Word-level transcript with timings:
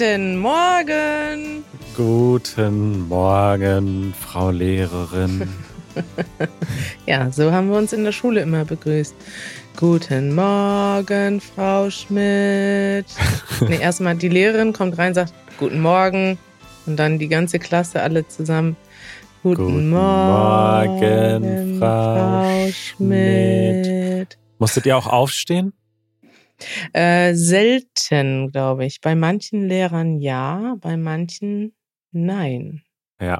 Guten 0.00 0.38
Morgen. 0.38 1.62
Guten 1.94 3.06
Morgen, 3.06 4.14
Frau 4.18 4.50
Lehrerin. 4.50 5.46
ja, 7.06 7.30
so 7.30 7.52
haben 7.52 7.68
wir 7.68 7.76
uns 7.76 7.92
in 7.92 8.04
der 8.04 8.12
Schule 8.12 8.40
immer 8.40 8.64
begrüßt. 8.64 9.14
Guten 9.76 10.34
Morgen, 10.34 11.42
Frau 11.42 11.90
Schmidt. 11.90 13.04
nee, 13.68 13.78
erstmal 13.78 14.16
die 14.16 14.30
Lehrerin 14.30 14.72
kommt 14.72 14.96
rein, 14.96 15.12
sagt 15.12 15.34
Guten 15.58 15.82
Morgen. 15.82 16.38
Und 16.86 16.96
dann 16.96 17.18
die 17.18 17.28
ganze 17.28 17.58
Klasse 17.58 18.00
alle 18.00 18.26
zusammen. 18.26 18.78
Guten, 19.42 19.64
Guten 19.64 19.90
Morgen, 19.90 21.78
Morgen, 21.78 21.78
Frau 21.78 22.70
Schmidt. 22.72 23.84
Schmidt. 23.84 24.38
Musstet 24.58 24.86
ihr 24.86 24.96
auch 24.96 25.08
aufstehen? 25.08 25.74
Äh, 26.92 27.34
selten, 27.34 28.50
glaube 28.50 28.86
ich. 28.86 29.00
Bei 29.00 29.14
manchen 29.14 29.66
Lehrern 29.66 30.18
ja, 30.18 30.76
bei 30.80 30.96
manchen 30.96 31.74
nein. 32.12 32.82
Ja. 33.20 33.38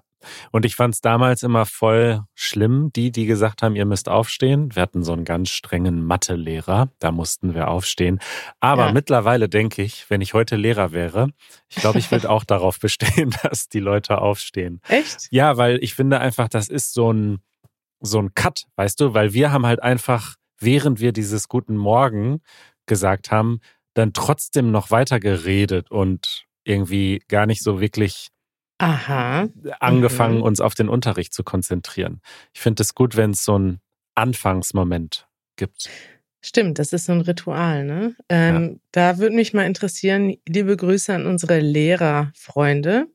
Und 0.50 0.66
ich 0.66 0.76
fand 0.76 0.94
es 0.94 1.00
damals 1.00 1.42
immer 1.42 1.64
voll 1.64 2.22
schlimm, 2.34 2.90
die, 2.94 3.10
die 3.10 3.26
gesagt 3.26 3.62
haben, 3.62 3.74
ihr 3.74 3.86
müsst 3.86 4.08
aufstehen. 4.08 4.74
Wir 4.74 4.82
hatten 4.82 5.02
so 5.02 5.12
einen 5.12 5.24
ganz 5.24 5.48
strengen 5.48 6.04
Mathelehrer, 6.04 6.90
da 6.98 7.10
mussten 7.10 7.54
wir 7.54 7.68
aufstehen. 7.68 8.18
Aber 8.60 8.86
ja. 8.86 8.92
mittlerweile 8.92 9.48
denke 9.48 9.82
ich, 9.82 10.08
wenn 10.10 10.20
ich 10.20 10.34
heute 10.34 10.56
Lehrer 10.56 10.92
wäre, 10.92 11.28
ich 11.68 11.76
glaube, 11.76 11.98
ich 11.98 12.10
würde 12.10 12.28
auch 12.30 12.44
darauf 12.44 12.78
bestehen, 12.78 13.34
dass 13.42 13.68
die 13.68 13.80
Leute 13.80 14.18
aufstehen. 14.18 14.80
Echt? 14.88 15.28
Ja, 15.30 15.56
weil 15.56 15.78
ich 15.82 15.94
finde 15.94 16.20
einfach, 16.20 16.48
das 16.48 16.68
ist 16.68 16.92
so 16.92 17.12
ein, 17.12 17.38
so 18.00 18.18
ein 18.18 18.34
Cut, 18.34 18.66
weißt 18.76 19.00
du, 19.00 19.14
weil 19.14 19.32
wir 19.32 19.52
haben 19.52 19.66
halt 19.66 19.82
einfach, 19.82 20.36
während 20.58 21.00
wir 21.00 21.12
dieses 21.12 21.48
Guten 21.48 21.76
Morgen 21.76 22.42
gesagt 22.90 23.30
haben, 23.30 23.60
dann 23.94 24.12
trotzdem 24.12 24.72
noch 24.72 24.90
weiter 24.90 25.20
geredet 25.20 25.90
und 25.90 26.44
irgendwie 26.64 27.22
gar 27.28 27.46
nicht 27.46 27.62
so 27.62 27.80
wirklich 27.80 28.28
Aha. 28.78 29.48
angefangen, 29.78 30.38
mhm. 30.38 30.42
uns 30.42 30.60
auf 30.60 30.74
den 30.74 30.88
Unterricht 30.88 31.32
zu 31.32 31.44
konzentrieren. 31.44 32.20
Ich 32.52 32.60
finde 32.60 32.82
es 32.82 32.94
gut, 32.94 33.16
wenn 33.16 33.30
es 33.30 33.44
so 33.44 33.54
einen 33.54 33.80
Anfangsmoment 34.14 35.28
gibt. 35.56 35.88
Stimmt, 36.42 36.78
das 36.78 36.92
ist 36.92 37.04
so 37.04 37.12
ein 37.12 37.20
Ritual, 37.20 37.84
ne? 37.84 38.16
Ähm, 38.28 38.62
ja. 38.62 38.78
Da 38.92 39.18
würde 39.18 39.36
mich 39.36 39.52
mal 39.52 39.66
interessieren, 39.66 40.36
liebe 40.48 40.76
Grüße 40.76 41.14
an 41.14 41.26
unsere 41.26 41.60
Lehrerfreunde. 41.60 43.06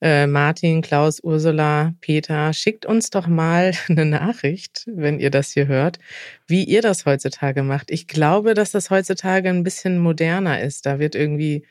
Äh, 0.00 0.26
Martin, 0.26 0.82
Klaus, 0.82 1.22
Ursula, 1.22 1.94
Peter, 2.00 2.52
schickt 2.52 2.86
uns 2.86 3.10
doch 3.10 3.26
mal 3.26 3.72
eine 3.88 4.04
Nachricht, 4.04 4.84
wenn 4.86 5.20
ihr 5.20 5.30
das 5.30 5.52
hier 5.52 5.66
hört, 5.66 5.98
wie 6.46 6.64
ihr 6.64 6.82
das 6.82 7.06
heutzutage 7.06 7.62
macht. 7.62 7.90
Ich 7.90 8.06
glaube, 8.06 8.54
dass 8.54 8.70
das 8.70 8.90
heutzutage 8.90 9.48
ein 9.48 9.62
bisschen 9.62 9.98
moderner 9.98 10.60
ist. 10.60 10.86
Da 10.86 10.98
wird 10.98 11.14
irgendwie 11.14 11.64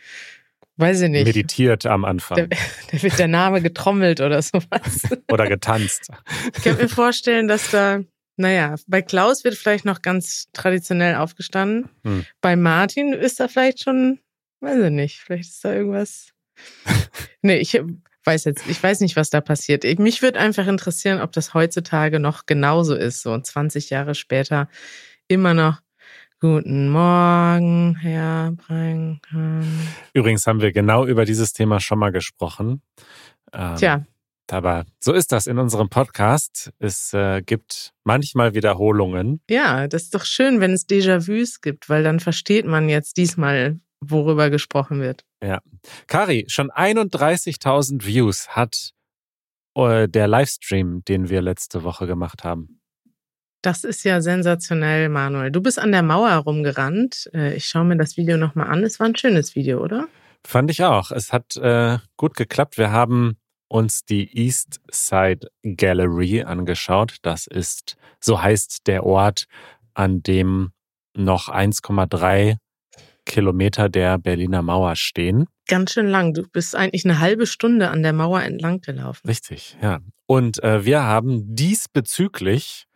Weiß 0.79 1.01
ich 1.01 1.09
nicht. 1.09 1.25
Meditiert 1.25 1.85
am 1.85 2.05
Anfang. 2.05 2.49
Da, 2.49 2.55
da 2.91 3.03
wird 3.03 3.19
der 3.19 3.27
Name 3.27 3.61
getrommelt 3.61 4.21
oder 4.21 4.41
sowas. 4.41 5.01
oder 5.29 5.45
getanzt. 5.45 6.09
Ich 6.55 6.63
kann 6.63 6.77
mir 6.77 6.87
vorstellen, 6.87 7.49
dass 7.49 7.69
da, 7.69 7.99
naja, 8.37 8.75
bei 8.87 9.01
Klaus 9.01 9.43
wird 9.43 9.55
vielleicht 9.55 9.83
noch 9.83 10.01
ganz 10.01 10.47
traditionell 10.53 11.15
aufgestanden. 11.15 11.89
Hm. 12.05 12.25
Bei 12.39 12.55
Martin 12.55 13.11
ist 13.11 13.41
da 13.41 13.49
vielleicht 13.49 13.83
schon, 13.83 14.19
weiß 14.61 14.85
ich 14.85 14.91
nicht, 14.91 15.19
vielleicht 15.19 15.49
ist 15.49 15.65
da 15.65 15.73
irgendwas. 15.73 16.29
nee, 17.41 17.57
ich 17.57 17.81
weiß 18.25 18.45
jetzt, 18.45 18.67
ich 18.67 18.81
weiß 18.81 18.99
nicht, 19.01 19.15
was 19.15 19.29
da 19.29 19.41
passiert. 19.41 19.83
Mich 19.99 20.21
würde 20.21 20.39
einfach 20.39 20.67
interessieren, 20.67 21.21
ob 21.21 21.31
das 21.31 21.53
heutzutage 21.53 22.19
noch 22.19 22.45
genauso 22.45 22.95
ist, 22.95 23.21
so 23.21 23.37
20 23.37 23.89
Jahre 23.89 24.15
später 24.15 24.69
immer 25.27 25.53
noch 25.53 25.81
Guten 26.41 26.87
Morgen, 26.87 27.97
Herr 27.97 28.53
Brankan. 28.53 29.89
Übrigens 30.13 30.47
haben 30.47 30.61
wir 30.61 30.71
genau 30.71 31.05
über 31.05 31.25
dieses 31.25 31.51
Thema 31.51 31.81
schon 31.81 31.99
mal 31.99 32.13
gesprochen. 32.13 32.81
Ähm, 33.51 33.75
Tja. 33.75 34.05
Aber 34.49 34.85
so 35.01 35.11
ist 35.11 35.33
das 35.33 35.47
in 35.47 35.57
unserem 35.57 35.89
Podcast. 35.89 36.71
Es 36.79 37.13
äh, 37.13 37.41
gibt 37.41 37.91
manchmal 38.05 38.53
Wiederholungen. 38.53 39.41
Ja, 39.49 39.89
das 39.89 40.03
ist 40.03 40.15
doch 40.15 40.23
schön, 40.23 40.61
wenn 40.61 40.71
es 40.71 40.87
Déjà-vus 40.87 41.59
gibt, 41.59 41.89
weil 41.89 42.03
dann 42.03 42.21
versteht 42.21 42.65
man 42.65 42.87
jetzt 42.87 43.17
diesmal, 43.17 43.77
worüber 44.01 44.49
gesprochen 44.49 45.01
wird. 45.01 45.25
Ja. 45.43 45.61
Kari, 46.07 46.45
schon 46.47 46.71
31.000 46.71 48.05
Views 48.05 48.49
hat 48.49 48.91
äh, 49.75 50.07
der 50.07 50.27
Livestream, 50.27 51.03
den 51.05 51.29
wir 51.29 51.41
letzte 51.41 51.83
Woche 51.83 52.07
gemacht 52.07 52.43
haben. 52.43 52.79
Das 53.61 53.83
ist 53.83 54.03
ja 54.05 54.21
sensationell, 54.21 55.09
Manuel. 55.09 55.51
Du 55.51 55.61
bist 55.61 55.79
an 55.79 55.91
der 55.91 56.03
Mauer 56.03 56.31
rumgerannt. 56.31 57.29
Äh, 57.33 57.55
ich 57.55 57.65
schaue 57.65 57.83
mir 57.83 57.97
das 57.97 58.15
Video 58.15 58.37
nochmal 58.37 58.67
an. 58.67 58.83
Es 58.83 58.99
war 58.99 59.07
ein 59.07 59.17
schönes 59.17 59.55
Video, 59.55 59.83
oder? 59.83 60.07
Fand 60.47 60.71
ich 60.71 60.83
auch. 60.83 61.11
Es 61.11 61.33
hat 61.33 61.57
äh, 61.57 61.97
gut 62.15 62.35
geklappt. 62.35 62.77
Wir 62.77 62.91
haben 62.91 63.37
uns 63.67 64.05
die 64.05 64.35
East 64.37 64.79
Side 64.89 65.49
Gallery 65.63 66.43
angeschaut. 66.43 67.17
Das 67.21 67.47
ist, 67.47 67.97
so 68.21 68.41
heißt 68.41 68.87
der 68.87 69.05
Ort, 69.05 69.45
an 69.93 70.23
dem 70.23 70.71
noch 71.15 71.49
1,3 71.49 72.55
Kilometer 73.29 73.87
der 73.89 74.17
Berliner 74.17 74.61
Mauer 74.63 74.95
stehen. 74.95 75.45
Ganz 75.67 75.93
schön 75.93 76.07
lang. 76.07 76.33
Du 76.33 76.43
bist 76.51 76.75
eigentlich 76.75 77.05
eine 77.05 77.19
halbe 77.19 77.45
Stunde 77.45 77.89
an 77.89 78.01
der 78.01 78.11
Mauer 78.11 78.41
entlang 78.41 78.81
gelaufen. 78.81 79.27
Richtig, 79.27 79.77
ja. 79.81 79.99
Und 80.25 80.61
äh, 80.63 80.83
wir 80.83 81.03
haben 81.03 81.55
diesbezüglich 81.55 82.87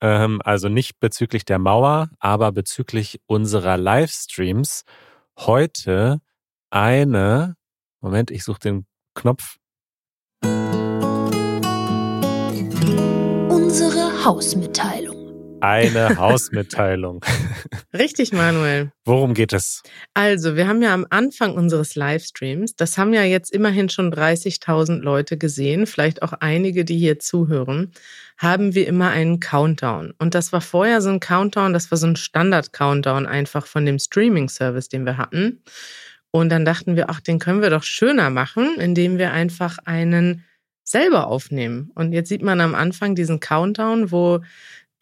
ähm, 0.00 0.40
also 0.44 0.68
nicht 0.68 0.98
bezüglich 0.98 1.44
der 1.44 1.58
Mauer, 1.58 2.08
aber 2.18 2.52
bezüglich 2.52 3.20
unserer 3.26 3.76
Livestreams 3.76 4.82
heute 5.38 6.20
eine, 6.70 7.56
Moment, 8.00 8.30
ich 8.30 8.44
suche 8.44 8.60
den 8.60 8.86
Knopf. 9.14 9.58
Unsere 13.48 14.24
Hausmitteilung 14.24 15.11
eine 15.62 16.16
Hausmitteilung. 16.16 17.24
Richtig, 17.96 18.32
Manuel. 18.32 18.90
Worum 19.04 19.32
geht 19.32 19.52
es? 19.52 19.82
Also, 20.12 20.56
wir 20.56 20.66
haben 20.66 20.82
ja 20.82 20.92
am 20.92 21.06
Anfang 21.08 21.54
unseres 21.54 21.94
Livestreams, 21.94 22.74
das 22.74 22.98
haben 22.98 23.14
ja 23.14 23.22
jetzt 23.22 23.52
immerhin 23.52 23.88
schon 23.88 24.12
30.000 24.12 25.00
Leute 25.00 25.38
gesehen, 25.38 25.86
vielleicht 25.86 26.22
auch 26.22 26.32
einige, 26.32 26.84
die 26.84 26.98
hier 26.98 27.20
zuhören, 27.20 27.92
haben 28.38 28.74
wir 28.74 28.88
immer 28.88 29.10
einen 29.10 29.38
Countdown. 29.38 30.14
Und 30.18 30.34
das 30.34 30.52
war 30.52 30.60
vorher 30.60 31.00
so 31.00 31.10
ein 31.10 31.20
Countdown, 31.20 31.72
das 31.72 31.90
war 31.92 31.98
so 31.98 32.08
ein 32.08 32.16
Standard-Countdown 32.16 33.26
einfach 33.26 33.66
von 33.66 33.86
dem 33.86 34.00
Streaming-Service, 34.00 34.88
den 34.88 35.06
wir 35.06 35.16
hatten. 35.16 35.62
Und 36.32 36.48
dann 36.48 36.64
dachten 36.64 36.96
wir, 36.96 37.08
ach, 37.08 37.20
den 37.20 37.38
können 37.38 37.62
wir 37.62 37.70
doch 37.70 37.84
schöner 37.84 38.30
machen, 38.30 38.80
indem 38.80 39.18
wir 39.18 39.32
einfach 39.32 39.78
einen 39.84 40.44
selber 40.82 41.28
aufnehmen. 41.28 41.90
Und 41.94 42.12
jetzt 42.12 42.28
sieht 42.28 42.42
man 42.42 42.60
am 42.60 42.74
Anfang 42.74 43.14
diesen 43.14 43.38
Countdown, 43.38 44.10
wo 44.10 44.40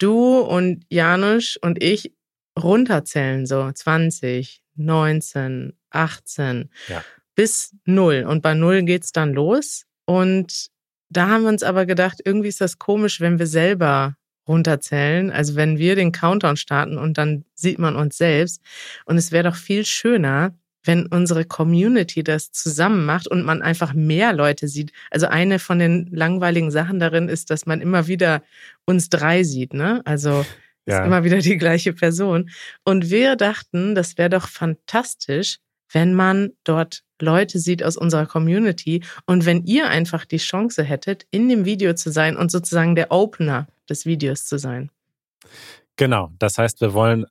du 0.01 0.39
und 0.39 0.85
Janusz 0.89 1.57
und 1.61 1.81
ich 1.83 2.13
runterzählen, 2.57 3.45
so 3.45 3.71
20, 3.71 4.61
19, 4.75 5.73
18 5.89 6.69
ja. 6.87 7.03
bis 7.35 7.75
0. 7.85 8.25
Und 8.27 8.41
bei 8.41 8.53
0 8.53 8.83
geht's 8.83 9.11
dann 9.11 9.33
los. 9.33 9.85
Und 10.05 10.67
da 11.09 11.27
haben 11.27 11.43
wir 11.43 11.49
uns 11.49 11.63
aber 11.63 11.85
gedacht, 11.85 12.19
irgendwie 12.23 12.49
ist 12.49 12.61
das 12.61 12.79
komisch, 12.79 13.19
wenn 13.19 13.39
wir 13.39 13.47
selber 13.47 14.15
runterzählen. 14.47 15.31
Also 15.31 15.55
wenn 15.55 15.77
wir 15.77 15.95
den 15.95 16.11
Countdown 16.11 16.57
starten 16.57 16.97
und 16.97 17.17
dann 17.17 17.45
sieht 17.53 17.79
man 17.79 17.95
uns 17.95 18.17
selbst. 18.17 18.61
Und 19.05 19.17
es 19.17 19.31
wäre 19.31 19.49
doch 19.49 19.55
viel 19.55 19.85
schöner, 19.85 20.55
wenn 20.83 21.05
unsere 21.05 21.45
Community 21.45 22.23
das 22.23 22.51
zusammen 22.51 23.05
macht 23.05 23.27
und 23.27 23.43
man 23.43 23.61
einfach 23.61 23.93
mehr 23.93 24.33
Leute 24.33 24.67
sieht. 24.67 24.91
Also 25.09 25.27
eine 25.27 25.59
von 25.59 25.79
den 25.79 26.07
langweiligen 26.11 26.71
Sachen 26.71 26.99
darin 26.99 27.29
ist, 27.29 27.49
dass 27.49 27.65
man 27.65 27.81
immer 27.81 28.07
wieder 28.07 28.43
uns 28.85 29.09
drei 29.09 29.43
sieht, 29.43 29.73
ne? 29.73 30.01
Also 30.05 30.45
ja. 30.85 30.99
ist 30.99 31.05
immer 31.05 31.23
wieder 31.23 31.39
die 31.39 31.57
gleiche 31.57 31.93
Person. 31.93 32.49
Und 32.83 33.09
wir 33.09 33.35
dachten, 33.35 33.95
das 33.95 34.17
wäre 34.17 34.29
doch 34.29 34.47
fantastisch, 34.47 35.59
wenn 35.93 36.13
man 36.13 36.51
dort 36.63 37.03
Leute 37.19 37.59
sieht 37.59 37.83
aus 37.83 37.97
unserer 37.97 38.25
Community 38.25 39.03
und 39.25 39.45
wenn 39.45 39.65
ihr 39.65 39.89
einfach 39.89 40.25
die 40.25 40.37
Chance 40.37 40.83
hättet, 40.83 41.25
in 41.31 41.49
dem 41.49 41.65
Video 41.65 41.93
zu 41.93 42.11
sein 42.11 42.35
und 42.35 42.49
sozusagen 42.49 42.95
der 42.95 43.11
Opener 43.11 43.67
des 43.89 44.05
Videos 44.05 44.45
zu 44.45 44.57
sein. 44.57 44.89
Genau, 45.97 46.31
das 46.39 46.57
heißt, 46.57 46.81
wir 46.81 46.93
wollen 46.93 47.25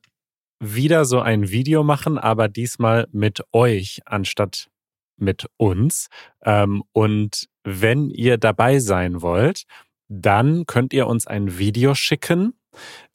wieder 0.61 1.05
so 1.05 1.19
ein 1.19 1.49
Video 1.49 1.83
machen, 1.83 2.17
aber 2.17 2.47
diesmal 2.47 3.07
mit 3.11 3.41
euch 3.51 4.01
anstatt 4.05 4.69
mit 5.17 5.47
uns. 5.57 6.07
Ähm, 6.43 6.83
und 6.93 7.49
wenn 7.63 8.09
ihr 8.11 8.37
dabei 8.37 8.79
sein 8.79 9.21
wollt, 9.21 9.63
dann 10.07 10.65
könnt 10.65 10.93
ihr 10.93 11.07
uns 11.07 11.25
ein 11.25 11.57
Video 11.57 11.95
schicken. 11.95 12.53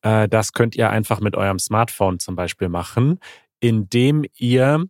Äh, 0.02 0.28
das 0.28 0.52
könnt 0.52 0.74
ihr 0.74 0.90
einfach 0.90 1.20
mit 1.20 1.36
eurem 1.36 1.58
Smartphone 1.58 2.18
zum 2.18 2.34
Beispiel 2.34 2.68
machen, 2.68 3.20
indem 3.60 4.24
ihr 4.36 4.84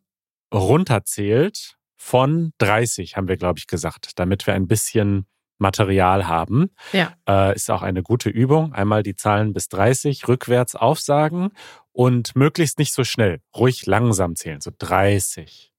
runterzählt 0.52 1.76
von 1.97 2.52
30, 2.59 3.17
haben 3.17 3.29
wir, 3.29 3.37
glaube 3.37 3.59
ich, 3.59 3.67
gesagt, 3.67 4.19
damit 4.19 4.47
wir 4.47 4.55
ein 4.55 4.67
bisschen 4.67 5.26
Material 5.58 6.26
haben. 6.26 6.70
Ja. 6.93 7.12
Äh, 7.29 7.55
ist 7.55 7.70
auch 7.70 7.82
eine 7.82 8.03
gute 8.03 8.31
Übung. 8.31 8.73
Einmal 8.73 9.03
die 9.03 9.17
Zahlen 9.17 9.53
bis 9.53 9.69
30 9.69 10.29
rückwärts 10.29 10.75
aufsagen 10.75 11.50
und 11.93 12.37
möglichst 12.37 12.79
nicht 12.79 12.93
so 12.93 13.05
schnell, 13.05 13.41
ruhig 13.56 13.87
langsam 13.87 14.37
zählen, 14.37 14.61
so 14.61 14.70
30, 14.76 15.73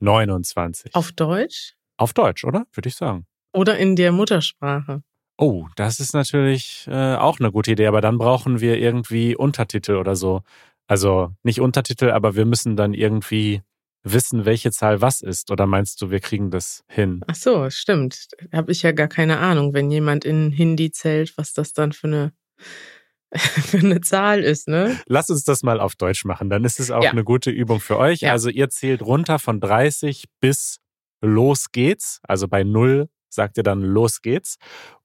29. 0.00 0.94
Auf 0.94 1.12
Deutsch? 1.12 1.74
Auf 1.96 2.12
Deutsch, 2.12 2.44
oder? 2.44 2.66
Würde 2.72 2.88
ich 2.88 2.96
sagen. 2.96 3.26
Oder 3.52 3.78
in 3.78 3.96
der 3.96 4.12
Muttersprache? 4.12 5.02
Oh, 5.38 5.66
das 5.76 6.00
ist 6.00 6.14
natürlich 6.14 6.86
äh, 6.88 7.16
auch 7.16 7.40
eine 7.40 7.52
gute 7.52 7.72
Idee, 7.72 7.86
aber 7.86 8.00
dann 8.00 8.18
brauchen 8.18 8.60
wir 8.60 8.78
irgendwie 8.78 9.34
Untertitel 9.36 9.96
oder 9.96 10.16
so. 10.16 10.42
Also 10.86 11.32
nicht 11.42 11.60
Untertitel, 11.60 12.10
aber 12.10 12.34
wir 12.34 12.44
müssen 12.44 12.76
dann 12.76 12.92
irgendwie 12.92 13.62
wissen, 14.04 14.44
welche 14.44 14.70
Zahl 14.72 15.00
was 15.00 15.20
ist. 15.20 15.50
Oder 15.50 15.66
meinst 15.66 16.00
du, 16.02 16.10
wir 16.10 16.20
kriegen 16.20 16.50
das 16.50 16.82
hin? 16.88 17.22
Ach 17.28 17.34
so, 17.34 17.70
stimmt. 17.70 18.28
Habe 18.52 18.72
ich 18.72 18.82
ja 18.82 18.92
gar 18.92 19.08
keine 19.08 19.38
Ahnung, 19.38 19.74
wenn 19.74 19.90
jemand 19.90 20.24
in 20.24 20.50
Hindi 20.50 20.90
zählt, 20.90 21.36
was 21.36 21.52
das 21.52 21.72
dann 21.72 21.92
für 21.92 22.06
eine 22.08 22.32
für 23.34 23.78
eine 23.78 24.00
Zahl 24.02 24.40
ist, 24.42 24.68
ne? 24.68 24.98
Lass 25.06 25.30
uns 25.30 25.44
das 25.44 25.62
mal 25.62 25.80
auf 25.80 25.94
Deutsch 25.96 26.24
machen, 26.26 26.50
dann 26.50 26.64
ist 26.64 26.78
es 26.78 26.90
auch 26.90 27.02
Ja. 27.02 27.12
eine 27.12 27.24
gute 27.24 27.50
Übung 27.50 27.80
für 27.80 27.96
euch. 27.96 28.20
Ja. 28.20 28.32
Also 28.32 28.50
ihr 28.50 28.68
zählt 28.68 29.00
runter 29.00 29.38
von 29.38 29.58
30 29.58 30.24
bis 30.40 30.78
los 31.22 31.70
geht's. 31.72 32.20
Also 32.24 32.46
bei 32.46 32.62
null 32.62 33.08
sagt 33.30 33.56
ihr 33.56 33.62
dann 33.62 33.80
los 33.80 34.20
geht's. 34.20 34.56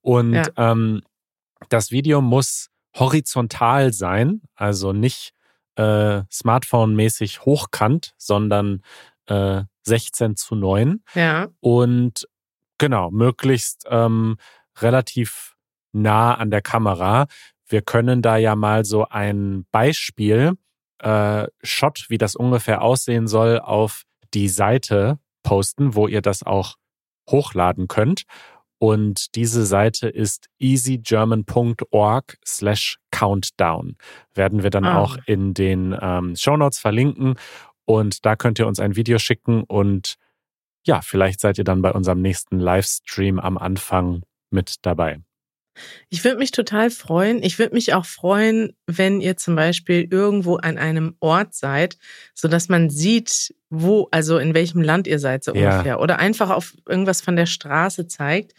Und 0.02 0.34
Ja. 0.34 0.48
ähm, 0.58 1.04
das 1.70 1.92
Video 1.92 2.22
muss 2.22 2.68
horizontal 2.98 3.94
sein, 3.94 4.42
also 4.56 4.92
nicht 4.92 5.32
äh, 5.78 6.24
Smartphone-mäßig 6.32 7.42
hochkant, 7.42 8.14
sondern 8.18 8.82
äh, 9.28 9.64
16 9.84 10.36
zu 10.36 10.56
9 10.56 11.02
Ja. 11.14 11.48
und 11.60 12.28
genau, 12.78 13.12
möglichst 13.12 13.86
ähm, 13.90 14.38
relativ 14.80 15.56
nah 15.94 16.36
an 16.36 16.52
der 16.52 16.62
Kamera. 16.62 17.28
Wir 17.68 17.82
können 17.82 18.22
da 18.22 18.38
ja 18.38 18.56
mal 18.56 18.86
so 18.86 19.08
ein 19.08 19.66
Beispiel, 19.72 20.54
äh, 21.00 21.48
Shot, 21.64 22.06
wie 22.10 22.18
das 22.18 22.36
ungefähr 22.36 22.82
aussehen 22.82 23.28
soll, 23.28 23.60
auf 23.60 24.04
die 24.34 24.50
Seite 24.50 25.20
posten, 25.44 25.96
wo 25.96 26.08
ihr 26.08 26.22
das 26.22 26.44
auch 26.44 26.76
hochladen 27.30 27.88
könnt. 27.88 28.24
Und 28.80 29.36
diese 29.36 29.66
Seite 29.66 30.08
ist 30.08 30.50
easygerman.org 30.60 32.38
slash 32.46 32.98
countdown. 33.12 33.98
Werden 34.34 34.64
wir 34.64 34.70
dann 34.70 34.86
Ah. 34.86 35.00
auch 35.00 35.18
in 35.26 35.54
den 35.54 35.98
ähm, 36.00 36.36
Shownotes 36.36 36.80
verlinken. 36.80 37.36
Und 37.86 38.26
da 38.26 38.36
könnt 38.36 38.60
ihr 38.60 38.68
uns 38.68 38.80
ein 38.80 38.96
Video 38.96 39.18
schicken 39.18 39.64
und 39.64 40.16
ja, 40.86 41.02
vielleicht 41.02 41.40
seid 41.42 41.58
ihr 41.58 41.64
dann 41.64 41.82
bei 41.82 41.92
unserem 41.92 42.22
nächsten 42.22 42.60
Livestream 42.60 43.40
am 43.40 43.58
Anfang 43.58 44.24
mit 44.52 44.76
dabei. 44.84 45.20
Ich 46.10 46.24
würde 46.24 46.38
mich 46.38 46.52
total 46.52 46.90
freuen. 46.90 47.42
Ich 47.44 47.60
würde 47.60 47.74
mich 47.76 47.94
auch 47.94 48.06
freuen, 48.06 48.74
wenn 48.86 49.22
ihr 49.22 49.38
zum 49.38 49.56
Beispiel 49.56 50.08
irgendwo 50.10 50.56
an 50.56 50.78
einem 50.78 51.16
Ort 51.20 51.54
seid, 51.54 51.98
so 52.34 52.48
dass 52.48 52.70
man 52.70 52.90
sieht, 52.90 53.54
wo, 53.70 54.08
also 54.12 54.38
in 54.38 54.54
welchem 54.54 54.82
Land 54.82 55.08
ihr 55.08 55.20
seid 55.20 55.44
so 55.44 55.54
Ja. 55.54 55.72
ungefähr. 55.72 56.00
Oder 56.00 56.20
einfach 56.20 56.50
auf 56.50 56.74
irgendwas 56.88 57.22
von 57.22 57.36
der 57.36 57.46
Straße 57.46 58.08
zeigt. 58.08 58.54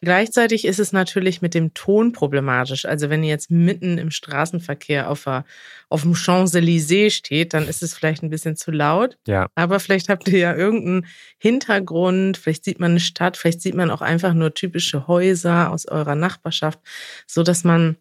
Gleichzeitig 0.00 0.64
ist 0.64 0.78
es 0.78 0.92
natürlich 0.92 1.42
mit 1.42 1.54
dem 1.54 1.74
Ton 1.74 2.12
problematisch. 2.12 2.84
Also 2.84 3.10
wenn 3.10 3.24
ihr 3.24 3.30
jetzt 3.30 3.50
mitten 3.50 3.98
im 3.98 4.12
Straßenverkehr 4.12 5.10
auf, 5.10 5.24
der, 5.24 5.44
auf 5.88 6.02
dem 6.02 6.14
Champs-Élysées 6.14 7.10
steht, 7.10 7.52
dann 7.52 7.66
ist 7.66 7.82
es 7.82 7.94
vielleicht 7.94 8.22
ein 8.22 8.30
bisschen 8.30 8.54
zu 8.54 8.70
laut. 8.70 9.18
Ja, 9.26 9.48
Aber 9.56 9.80
vielleicht 9.80 10.08
habt 10.08 10.28
ihr 10.28 10.38
ja 10.38 10.54
irgendeinen 10.54 11.06
Hintergrund, 11.38 12.36
vielleicht 12.36 12.64
sieht 12.64 12.78
man 12.78 12.92
eine 12.92 13.00
Stadt, 13.00 13.36
vielleicht 13.36 13.60
sieht 13.60 13.74
man 13.74 13.90
auch 13.90 14.00
einfach 14.00 14.34
nur 14.34 14.54
typische 14.54 15.08
Häuser 15.08 15.72
aus 15.72 15.86
eurer 15.86 16.14
Nachbarschaft, 16.14 16.78
so 17.26 17.42
dass 17.42 17.64
man 17.64 17.96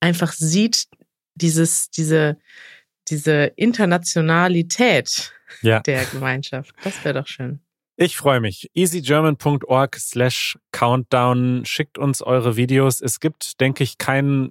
einfach 0.00 0.32
sieht, 0.32 0.86
dieses, 1.34 1.90
diese, 1.90 2.36
diese 3.08 3.52
Internationalität 3.56 5.32
ja. 5.62 5.80
der 5.80 6.04
Gemeinschaft. 6.04 6.74
Das 6.84 7.02
wäre 7.04 7.20
doch 7.20 7.26
schön. 7.26 7.60
Ich 7.96 8.16
freue 8.16 8.40
mich. 8.40 8.70
easygerman.org 8.74 9.96
slash 9.96 10.58
countdown. 10.72 11.64
Schickt 11.64 11.98
uns 11.98 12.22
eure 12.22 12.56
Videos. 12.56 13.00
Es 13.00 13.20
gibt, 13.20 13.60
denke 13.60 13.84
ich, 13.84 13.98
kein, 13.98 14.50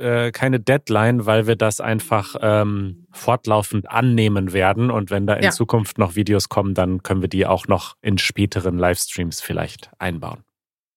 äh, 0.00 0.32
keine 0.32 0.60
Deadline, 0.60 1.26
weil 1.26 1.46
wir 1.46 1.56
das 1.56 1.80
einfach 1.80 2.36
ähm, 2.40 3.06
fortlaufend 3.12 3.90
annehmen 3.90 4.52
werden. 4.54 4.90
Und 4.90 5.10
wenn 5.10 5.26
da 5.26 5.34
in 5.34 5.44
Ja. 5.44 5.50
Zukunft 5.50 5.98
noch 5.98 6.16
Videos 6.16 6.48
kommen, 6.48 6.74
dann 6.74 7.02
können 7.02 7.20
wir 7.20 7.28
die 7.28 7.46
auch 7.46 7.68
noch 7.68 7.96
in 8.00 8.16
späteren 8.18 8.78
Livestreams 8.78 9.40
vielleicht 9.40 9.90
einbauen. 9.98 10.42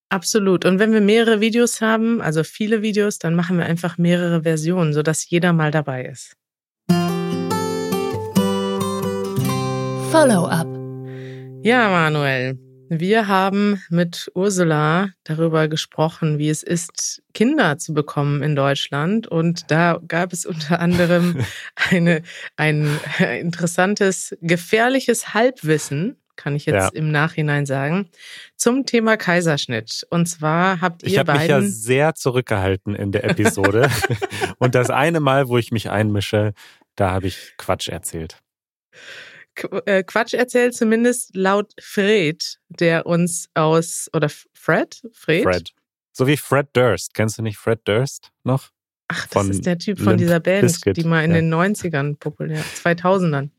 Absolut. 0.09 0.63
Und 0.63 0.79
wenn 0.79 0.93
wir 0.93 1.01
mehrere 1.01 1.41
Videos 1.41 1.81
haben, 1.81 2.21
also 2.21 2.43
viele 2.43 2.81
Videos, 2.81 3.19
dann 3.19 3.35
machen 3.35 3.57
wir 3.57 3.65
einfach 3.65 3.97
mehrere 3.97 4.43
Versionen, 4.43 4.93
sodass 4.93 5.29
jeder 5.29 5.53
mal 5.53 5.71
dabei 5.71 6.05
ist. 6.05 6.35
Follow-up. 10.11 10.72
Ja, 11.63 11.89
Manuel, 11.89 12.59
wir 12.89 13.27
haben 13.27 13.81
mit 13.89 14.29
Ursula 14.35 15.09
darüber 15.23 15.67
gesprochen, 15.67 16.37
wie 16.37 16.49
es 16.49 16.61
ist, 16.61 17.23
Kinder 17.33 17.77
zu 17.77 17.93
bekommen 17.93 18.43
in 18.43 18.55
Deutschland. 18.55 19.27
Und 19.27 19.71
da 19.71 19.99
gab 20.07 20.33
es 20.33 20.45
unter 20.45 20.79
anderem 20.79 21.37
eine, 21.89 22.21
ein 22.57 22.99
interessantes, 23.39 24.35
gefährliches 24.41 25.33
Halbwissen, 25.33 26.17
kann 26.35 26.55
ich 26.55 26.65
jetzt 26.65 26.75
Ja. 26.75 26.89
im 26.93 27.11
Nachhinein 27.11 27.65
sagen, 27.65 28.09
zum 28.57 28.85
Thema 28.85 29.15
Kaiserschnitt. 29.17 30.05
Und 30.09 30.25
zwar 30.25 30.81
habt 30.81 31.03
Ich 31.03 31.13
ihr 31.13 31.19
habe 31.19 31.33
mich 31.33 31.47
ja 31.47 31.57
beiden. 31.59 31.71
sehr 31.71 32.15
zurückgehalten 32.15 32.93
in 32.95 33.11
der 33.11 33.23
Episode. 33.23 33.89
Und 34.59 34.75
das 34.75 34.89
eine 34.89 35.19
Mal, 35.21 35.47
wo 35.47 35.57
ich 35.57 35.71
mich 35.71 35.89
einmische, 35.89 36.53
da 36.95 37.11
habe 37.11 37.27
ich 37.27 37.53
Quatsch 37.57 37.87
erzählt. 37.87 38.39
Äh, 39.85 40.03
Quatsch 40.03 40.33
erzählt, 40.33 40.75
zumindest 40.75 41.35
laut 41.35 41.73
Fred, 41.79 42.59
der 42.69 43.05
uns 43.05 43.49
aus, 43.53 44.09
oder 44.13 44.29
Fred? 44.53 45.01
Fred? 45.13 45.43
Fred. 45.43 45.73
So 46.11 46.27
wie 46.27 46.37
Fred 46.37 46.67
Durst. 46.73 47.13
Kennst 47.13 47.37
du 47.37 47.41
nicht 47.41 47.57
Fred 47.57 47.81
Durst 47.85 48.31
noch? 48.43 48.69
Ach, 49.07 49.27
das 49.27 49.33
von 49.33 49.51
ist 49.51 49.65
der 49.65 49.77
Typ 49.77 49.97
von 49.97 50.09
Limp 50.09 50.19
dieser 50.19 50.39
Band, 50.39 50.61
Bizkit, 50.61 50.97
die 50.97 51.03
mal 51.03 51.23
in 51.23 51.31
ja. 51.31 51.37
den 51.37 51.53
90ern 51.53 52.17
populär, 52.17 52.63
2000ern. 52.63 53.49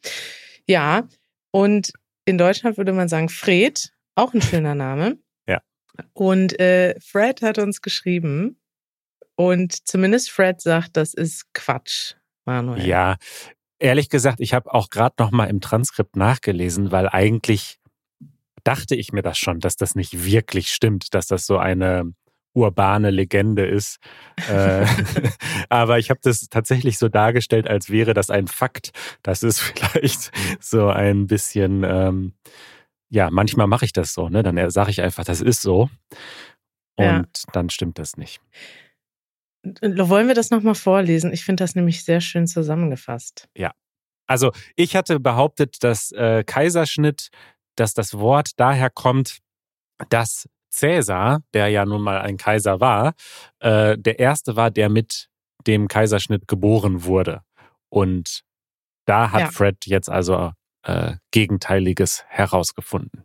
Ja, 0.67 1.08
und 1.50 1.93
in 2.25 2.38
Deutschland 2.38 2.76
würde 2.76 2.93
man 2.93 3.08
sagen 3.08 3.29
Fred, 3.29 3.93
auch 4.14 4.35
ein 4.35 4.43
schöner 4.43 4.74
Name. 4.74 5.19
Ja. 5.46 5.60
Und 6.13 6.58
äh, 6.58 6.98
Fred 6.98 7.41
hat 7.43 7.58
uns 7.58 7.81
geschrieben 7.81 8.58
und 9.36 9.86
zumindest 9.86 10.32
Fred 10.32 10.60
sagt, 10.60 10.96
das 10.96 11.15
ist 11.15 11.53
Quatsch, 11.55 12.15
Manuel. 12.44 12.84
Ja, 12.84 13.17
ehrlich 13.78 14.08
gesagt, 14.08 14.40
ich 14.40 14.54
habe 14.54 14.72
auch 14.72 14.90
gerade 14.90 15.14
noch 15.19 15.31
mal 15.31 15.46
im 15.46 15.60
Transkript 15.60 16.16
nachgelesen, 16.16 16.93
weil 16.93 17.08
eigentlich 17.08 17.78
dachte 18.64 18.94
ich 18.94 19.12
mir 19.12 19.22
das 19.22 19.38
schon, 19.38 19.60
dass 19.60 19.76
das 19.76 19.94
nicht 19.94 20.24
wirklich 20.24 20.69
stimmt, 20.69 21.14
dass 21.14 21.26
das 21.26 21.46
so 21.46 21.58
eine 21.58 22.12
urbane 22.54 23.10
Legende 23.10 23.66
ist. 23.66 23.98
Äh, 24.48 24.86
aber 25.69 25.98
ich 25.98 26.08
habe 26.10 26.20
das 26.22 26.48
tatsächlich 26.48 26.98
so 26.98 27.08
dargestellt, 27.08 27.69
als 27.69 27.90
wäre 27.90 28.14
das 28.14 28.31
ein 28.31 28.46
Fakt. 28.46 28.93
Das 29.22 29.43
ist 29.43 29.60
vielleicht 29.60 30.31
so 30.60 30.88
ein 30.88 31.26
bisschen, 31.26 31.82
ähm, 31.84 32.32
ja, 33.10 33.31
manchmal 33.31 33.66
mache 33.66 33.84
ich 33.84 33.93
das 33.93 34.14
so, 34.14 34.28
ne? 34.28 34.43
Dann 34.43 34.70
sage 34.70 34.90
ich 34.90 35.02
einfach, 35.02 35.24
das 35.24 35.40
ist 35.40 35.62
so. 35.62 35.90
Und 36.96 37.06
Ja. 37.06 37.24
dann 37.52 37.70
stimmt 37.70 37.98
das 37.98 38.16
nicht. 38.16 38.40
Wollen 39.81 40.29
wir 40.29 40.35
das 40.35 40.51
nochmal 40.51 40.75
vorlesen? 40.75 41.33
Ich 41.33 41.44
finde 41.44 41.65
das 41.65 41.75
nämlich 41.75 42.05
sehr 42.05 42.21
schön 42.21 42.47
zusammengefasst. 42.47 43.49
Also 44.27 44.53
ich 44.77 44.97
hatte 44.97 45.21
behauptet, 45.21 45.83
dass 45.83 46.13
äh, 46.13 46.44
Kaiserschnitt, 46.44 47.31
dass 47.77 47.94
das 47.94 48.15
Wort 48.15 48.53
daher 48.56 48.91
kommt, 48.91 49.39
dass 50.09 50.49
Cäsar, 50.71 51.43
der 51.53 51.69
ja 51.69 51.85
nun 51.85 52.03
mal 52.03 52.21
ein 52.21 52.37
Kaiser 52.37 52.81
war, 52.81 53.15
äh, 53.61 53.97
der 53.99 54.19
erste 54.19 54.56
war, 54.56 54.71
der 54.71 54.89
mit 54.89 55.29
dem 55.67 55.89
Kaiserschnitt 55.89 56.49
geboren 56.49 57.05
wurde. 57.05 57.43
Und 57.89 58.43
da 59.06 59.31
hat 59.31 59.41
Ja. 59.41 59.51
Fred 59.51 59.87
jetzt 59.87 60.11
also 60.11 60.53
äh, 60.83 61.15
Gegenteiliges 61.31 62.25
herausgefunden. 62.29 63.25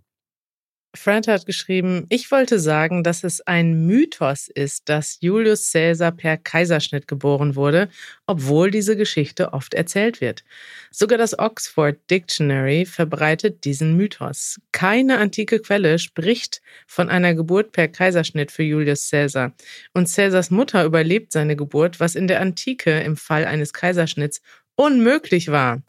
Fred 0.95 1.27
hat 1.27 1.45
geschrieben, 1.45 2.07
ich 2.09 2.31
wollte 2.31 2.59
sagen, 2.59 3.03
dass 3.03 3.23
es 3.23 3.41
ein 3.41 3.85
Mythos 3.85 4.47
ist, 4.47 4.89
dass 4.89 5.19
Julius 5.21 5.71
Caesar 5.71 6.11
per 6.11 6.35
Kaiserschnitt 6.35 7.07
geboren 7.07 7.55
wurde, 7.55 7.89
obwohl 8.25 8.71
diese 8.71 8.97
Geschichte 8.97 9.53
oft 9.53 9.75
erzählt 9.75 10.19
wird. 10.19 10.43
Sogar 10.89 11.19
das 11.19 11.37
Oxford 11.37 11.97
Dictionary 12.09 12.87
verbreitet 12.87 13.65
diesen 13.65 13.97
Mythos. 13.97 14.59
Keine 14.71 15.19
antike 15.19 15.59
Quelle 15.59 15.99
spricht 15.99 16.63
von 16.87 17.07
einer 17.07 17.35
Geburt 17.35 17.71
per 17.71 17.87
Kaiserschnitt 17.87 18.51
für 18.51 18.63
Julius 18.63 19.11
Caesar. 19.11 19.53
Und 19.93 20.11
Caesars 20.11 20.49
Mutter 20.49 20.83
überlebt 20.85 21.31
seine 21.31 21.55
Geburt, 21.55 21.99
was 21.99 22.15
in 22.15 22.27
der 22.27 22.41
Antike 22.41 22.99
im 23.01 23.15
Fall 23.15 23.45
eines 23.45 23.73
Kaiserschnitts 23.73 24.41
unmöglich 24.73 25.51
war. 25.51 25.83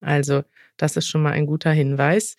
Also, 0.00 0.44
das 0.78 0.96
ist 0.96 1.08
schon 1.08 1.22
mal 1.22 1.32
ein 1.32 1.46
guter 1.46 1.72
Hinweis. 1.72 2.36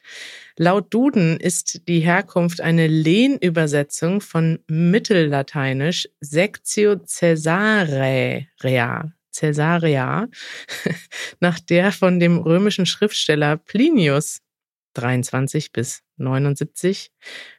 Laut 0.60 0.92
Duden 0.92 1.38
ist 1.38 1.88
die 1.88 2.00
Herkunft 2.00 2.62
eine 2.62 2.88
Lehnübersetzung 2.88 4.22
von 4.22 4.58
Mittellateinisch 4.68 6.10
Sectio 6.20 6.98
Caesarea, 6.98 9.14
Caesarea, 9.36 10.28
nach 11.40 11.60
der 11.60 11.92
von 11.92 12.20
dem 12.20 12.40
römischen 12.40 12.88
Schriftsteller 12.88 13.58
Plinius 13.58 14.42
23 14.96 15.72
bis 15.72 16.02
79, 16.16 17.12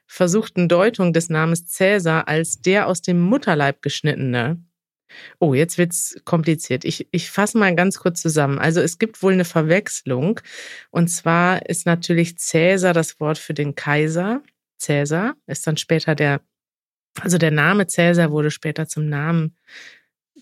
versuchten 0.05 0.69
Deutung 0.69 1.13
des 1.13 1.29
Namens 1.29 1.67
Cäsar 1.67 2.27
als 2.27 2.63
der 2.63 2.89
aus 2.89 3.01
dem 3.01 3.21
Mutterleib 3.21 3.81
geschnittene. 3.81 4.61
Oh, 5.39 5.55
jetzt 5.55 5.79
wird's 5.79 6.17
kompliziert. 6.25 6.85
Ich, 6.85 7.09
ich 7.11 7.31
fasse 7.31 7.59
mal 7.59 7.75
ganz 7.75 7.99
kurz 7.99 8.21
zusammen. 8.21 8.59
Also 8.59 8.81
es 8.81 8.99
gibt 8.99 9.23
wohl 9.23 9.33
eine 9.33 9.45
Verwechslung. 9.45 10.41
Und 10.91 11.09
zwar 11.09 11.67
ist 11.67 11.87
natürlich 11.87 12.39
Cäsar 12.39 12.93
das 12.93 13.21
Wort 13.21 13.39
für 13.39 13.55
den 13.55 13.75
Kaiser. 13.75 14.43
Cäsar 14.79 15.35
ist 15.47 15.67
dann 15.67 15.77
später 15.77 16.15
der, 16.15 16.41
also 17.21 17.39
der 17.39 17.51
Name 17.51 17.87
Cäsar 17.87 18.31
wurde 18.31 18.51
später 18.51 18.87
zum 18.87 19.09
Namen 19.09 19.57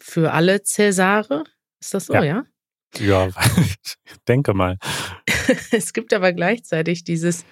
für 0.00 0.32
alle 0.32 0.62
Cäsare. 0.62 1.44
Ist 1.80 1.94
das 1.94 2.06
so, 2.06 2.14
ja? 2.14 2.22
Ja, 2.22 2.46
ja 2.98 3.28
denke 4.28 4.54
mal. 4.54 4.78
es 5.70 5.92
gibt 5.92 6.12
aber 6.12 6.32
gleichzeitig 6.32 7.04
dieses 7.04 7.44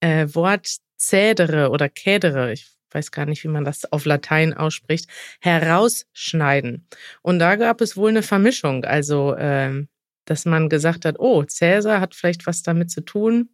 äh, 0.00 0.26
Wort 0.32 0.78
Cädere 0.96 1.70
oder 1.70 1.88
Kädere, 1.88 2.52
ich 2.52 2.70
weiß 2.94 3.10
gar 3.10 3.26
nicht, 3.26 3.44
wie 3.44 3.48
man 3.48 3.64
das 3.64 3.90
auf 3.92 4.04
Latein 4.04 4.54
ausspricht, 4.54 5.08
herausschneiden. 5.40 6.86
Und 7.22 7.38
da 7.38 7.56
gab 7.56 7.80
es 7.80 7.96
wohl 7.96 8.10
eine 8.10 8.22
Vermischung, 8.22 8.84
also 8.84 9.34
äh, 9.34 9.86
dass 10.24 10.44
man 10.44 10.68
gesagt 10.68 11.04
hat, 11.04 11.18
oh, 11.18 11.42
Cäsar 11.44 12.00
hat 12.00 12.14
vielleicht 12.14 12.46
was 12.46 12.62
damit 12.62 12.90
zu 12.90 13.04
tun. 13.04 13.50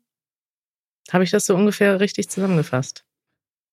Habe 1.11 1.25
ich 1.25 1.30
das 1.30 1.47
so 1.47 1.54
ungefähr 1.54 2.00
richtig 2.00 2.28
zusammengefasst? 2.28 3.04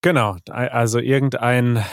Genau, 0.02 0.38
also 0.50 1.00
irgendein 1.00 1.84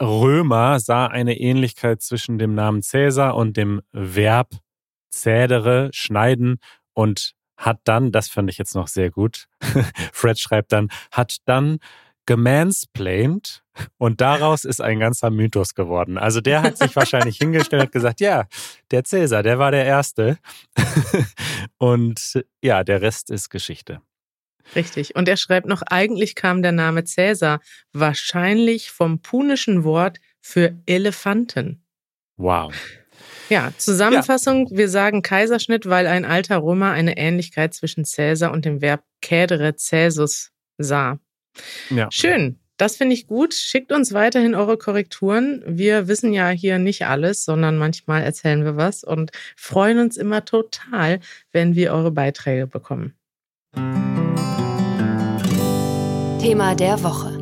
Römer 0.00 0.78
sah 0.80 1.06
eine 1.06 1.38
Ähnlichkeit 1.38 2.02
zwischen 2.02 2.38
dem 2.38 2.54
Namen 2.54 2.82
Cäsar 2.82 3.34
und 3.34 3.56
dem 3.56 3.82
Verb 3.92 4.50
zädere, 5.10 5.90
schneiden 5.92 6.58
und 6.94 7.34
hat 7.56 7.80
dann, 7.84 8.12
das 8.12 8.28
fand 8.28 8.50
ich 8.50 8.58
jetzt 8.58 8.74
noch 8.74 8.88
sehr 8.88 9.10
gut, 9.10 9.46
Fred 10.12 10.38
schreibt 10.38 10.72
dann, 10.72 10.88
hat 11.10 11.38
dann 11.44 11.78
gemansplained 12.26 13.62
und 13.98 14.20
daraus 14.20 14.64
ist 14.64 14.80
ein 14.80 15.00
ganzer 15.00 15.30
Mythos 15.30 15.74
geworden. 15.74 16.18
Also 16.18 16.40
der 16.40 16.62
hat 16.62 16.78
sich 16.78 16.94
wahrscheinlich 16.96 17.38
hingestellt 17.38 17.84
und 17.84 17.92
gesagt, 17.92 18.20
ja, 18.20 18.46
der 18.90 19.04
Cäsar, 19.04 19.42
der 19.42 19.58
war 19.58 19.70
der 19.70 19.84
Erste. 19.84 20.38
und 21.78 22.44
ja, 22.62 22.84
der 22.84 23.02
Rest 23.02 23.30
ist 23.30 23.50
Geschichte. 23.50 24.00
Richtig. 24.76 25.16
Und 25.16 25.28
er 25.28 25.36
schreibt 25.36 25.66
noch, 25.66 25.82
eigentlich 25.82 26.34
kam 26.34 26.62
der 26.62 26.72
Name 26.72 27.04
Cäsar 27.04 27.60
wahrscheinlich 27.92 28.90
vom 28.90 29.20
punischen 29.20 29.84
Wort 29.84 30.20
für 30.40 30.76
Elefanten. 30.86 31.82
Wow. 32.36 32.72
Ja, 33.48 33.72
Zusammenfassung, 33.76 34.68
ja. 34.68 34.76
wir 34.76 34.88
sagen 34.88 35.22
Kaiserschnitt, 35.22 35.86
weil 35.86 36.06
ein 36.06 36.24
alter 36.24 36.62
Römer 36.62 36.92
eine 36.92 37.16
Ähnlichkeit 37.16 37.74
zwischen 37.74 38.04
Cäsar 38.04 38.52
und 38.52 38.64
dem 38.64 38.80
Verb 38.80 39.02
cädere 39.22 39.74
Cäsus 39.74 40.52
sah. 40.78 41.18
Ja. 41.90 42.08
Schön. 42.10 42.58
Das 42.76 42.96
finde 42.96 43.12
ich 43.12 43.26
gut. 43.26 43.52
Schickt 43.52 43.92
uns 43.92 44.14
weiterhin 44.14 44.54
eure 44.54 44.78
Korrekturen. 44.78 45.62
Wir 45.66 46.08
wissen 46.08 46.32
ja 46.32 46.48
hier 46.48 46.78
nicht 46.78 47.04
alles, 47.04 47.44
sondern 47.44 47.76
manchmal 47.76 48.22
erzählen 48.22 48.64
wir 48.64 48.78
was 48.78 49.04
und 49.04 49.32
freuen 49.54 49.98
uns 49.98 50.16
immer 50.16 50.46
total, 50.46 51.20
wenn 51.52 51.74
wir 51.74 51.92
eure 51.92 52.10
Beiträge 52.10 52.66
bekommen. 52.66 53.12
Thema 56.40 56.74
der 56.74 57.02
Woche. 57.02 57.38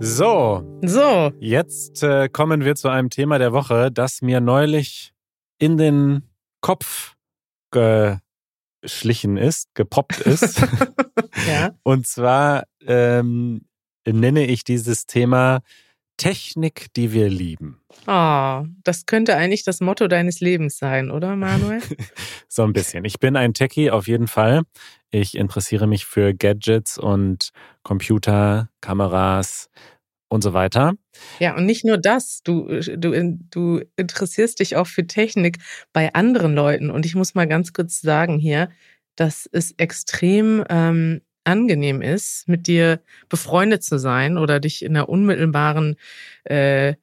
So. 0.00 0.62
So. 0.82 1.32
Jetzt 1.40 2.02
äh, 2.02 2.28
kommen 2.28 2.62
wir 2.62 2.74
zu 2.74 2.88
einem 2.88 3.08
Thema 3.08 3.38
der 3.38 3.54
Woche, 3.54 3.90
das 3.90 4.20
mir 4.20 4.42
neulich 4.42 5.14
in 5.58 5.78
den 5.78 6.28
Kopf 6.60 7.14
geschlichen 8.88 9.36
ist, 9.36 9.68
gepoppt 9.74 10.20
ist. 10.20 10.62
ja. 11.46 11.74
Und 11.82 12.06
zwar 12.06 12.64
ähm, 12.86 13.66
nenne 14.06 14.46
ich 14.46 14.64
dieses 14.64 15.04
Thema 15.04 15.60
Technik, 16.16 16.86
die 16.96 17.12
wir 17.12 17.28
lieben. 17.28 17.82
Oh, 18.06 18.64
das 18.82 19.04
könnte 19.04 19.36
eigentlich 19.36 19.62
das 19.62 19.80
Motto 19.80 20.08
deines 20.08 20.40
Lebens 20.40 20.78
sein, 20.78 21.10
oder 21.10 21.36
Manuel? 21.36 21.82
so 22.48 22.62
ein 22.62 22.72
bisschen. 22.72 23.04
Ich 23.04 23.20
bin 23.20 23.36
ein 23.36 23.52
Techie 23.52 23.90
auf 23.90 24.08
jeden 24.08 24.26
Fall. 24.26 24.62
Ich 25.10 25.36
interessiere 25.36 25.86
mich 25.86 26.06
für 26.06 26.32
Gadgets 26.32 26.96
und 26.96 27.50
Computer, 27.82 28.70
Kameras, 28.80 29.68
und 30.28 30.42
so 30.42 30.52
weiter. 30.52 30.94
Ja, 31.38 31.56
und 31.56 31.66
nicht 31.66 31.84
nur 31.84 31.98
das, 31.98 32.42
du, 32.42 32.80
du, 32.80 33.38
du 33.50 33.80
interessierst 33.96 34.60
dich 34.60 34.76
auch 34.76 34.86
für 34.86 35.06
Technik 35.06 35.58
bei 35.92 36.12
anderen 36.14 36.54
Leuten. 36.54 36.90
Und 36.90 37.06
ich 37.06 37.14
muss 37.14 37.34
mal 37.34 37.46
ganz 37.46 37.72
kurz 37.72 38.00
sagen 38.00 38.38
hier, 38.38 38.68
dass 39.16 39.48
es 39.50 39.72
extrem 39.78 40.64
ähm, 40.68 41.22
angenehm 41.44 42.02
ist, 42.02 42.46
mit 42.46 42.66
dir 42.66 43.00
befreundet 43.28 43.82
zu 43.82 43.98
sein 43.98 44.36
oder 44.36 44.60
dich 44.60 44.84
in 44.84 44.96
einer 44.96 45.08
unmittelbaren 45.08 45.96
äh, 46.44 46.94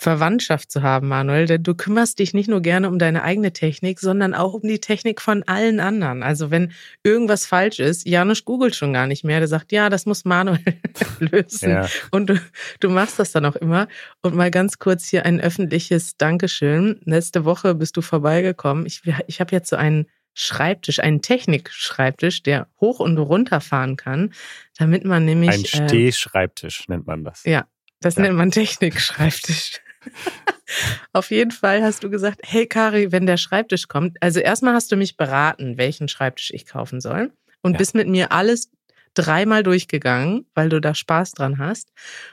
Verwandtschaft 0.00 0.70
zu 0.70 0.82
haben, 0.82 1.08
Manuel, 1.08 1.44
denn 1.44 1.62
du 1.62 1.74
kümmerst 1.74 2.18
dich 2.18 2.32
nicht 2.32 2.48
nur 2.48 2.62
gerne 2.62 2.88
um 2.88 2.98
deine 2.98 3.22
eigene 3.22 3.52
Technik, 3.52 4.00
sondern 4.00 4.32
auch 4.32 4.54
um 4.54 4.62
die 4.62 4.80
Technik 4.80 5.20
von 5.20 5.42
allen 5.42 5.78
anderen. 5.78 6.22
Also 6.22 6.50
wenn 6.50 6.72
irgendwas 7.02 7.44
falsch 7.44 7.80
ist, 7.80 8.08
Janusz 8.08 8.46
googelt 8.46 8.74
schon 8.74 8.94
gar 8.94 9.06
nicht 9.06 9.24
mehr. 9.24 9.40
Der 9.40 9.48
sagt, 9.48 9.72
ja, 9.72 9.90
das 9.90 10.06
muss 10.06 10.24
Manuel 10.24 10.58
lösen. 11.18 11.70
Ja. 11.70 11.86
Und 12.10 12.30
du, 12.30 12.40
du 12.80 12.88
machst 12.88 13.18
das 13.18 13.32
dann 13.32 13.44
auch 13.44 13.56
immer. 13.56 13.88
Und 14.22 14.34
mal 14.34 14.50
ganz 14.50 14.78
kurz 14.78 15.06
hier 15.06 15.26
ein 15.26 15.38
öffentliches 15.38 16.16
Dankeschön. 16.16 17.00
Letzte 17.04 17.44
Woche 17.44 17.74
bist 17.74 17.94
du 17.98 18.00
vorbeigekommen. 18.00 18.86
Ich, 18.86 19.02
ich 19.26 19.40
habe 19.40 19.54
jetzt 19.54 19.68
so 19.68 19.76
einen 19.76 20.06
Schreibtisch, 20.32 21.00
einen 21.00 21.20
Technikschreibtisch, 21.20 22.42
der 22.42 22.68
hoch 22.80 23.00
und 23.00 23.18
runter 23.18 23.60
fahren 23.60 23.96
kann, 23.96 24.32
damit 24.78 25.04
man 25.04 25.26
nämlich. 25.26 25.74
Ein 25.74 25.84
äh, 25.84 25.88
Stehschreibtisch 25.88 26.82
äh, 26.88 26.92
nennt 26.92 27.06
man 27.06 27.24
das. 27.24 27.44
Ja, 27.44 27.66
das 28.00 28.14
ja. 28.14 28.22
nennt 28.22 28.36
man 28.36 28.50
Technikschreibtisch. 28.50 29.80
Auf 31.12 31.30
jeden 31.30 31.50
Fall 31.50 31.82
hast 31.82 32.04
du 32.04 32.10
gesagt, 32.10 32.40
hey 32.44 32.66
Kari, 32.66 33.12
wenn 33.12 33.26
der 33.26 33.36
Schreibtisch 33.36 33.88
kommt, 33.88 34.16
also 34.22 34.40
erstmal 34.40 34.74
hast 34.74 34.92
du 34.92 34.96
mich 34.96 35.16
beraten, 35.16 35.78
welchen 35.78 36.08
Schreibtisch 36.08 36.50
ich 36.52 36.66
kaufen 36.66 37.00
soll 37.00 37.32
und 37.62 37.72
ja. 37.72 37.78
bist 37.78 37.94
mit 37.94 38.08
mir 38.08 38.32
alles 38.32 38.70
dreimal 39.14 39.62
durchgegangen, 39.62 40.46
weil 40.54 40.68
du 40.68 40.80
da 40.80 40.94
Spaß 40.94 41.32
dran 41.32 41.58
hast. 41.58 41.88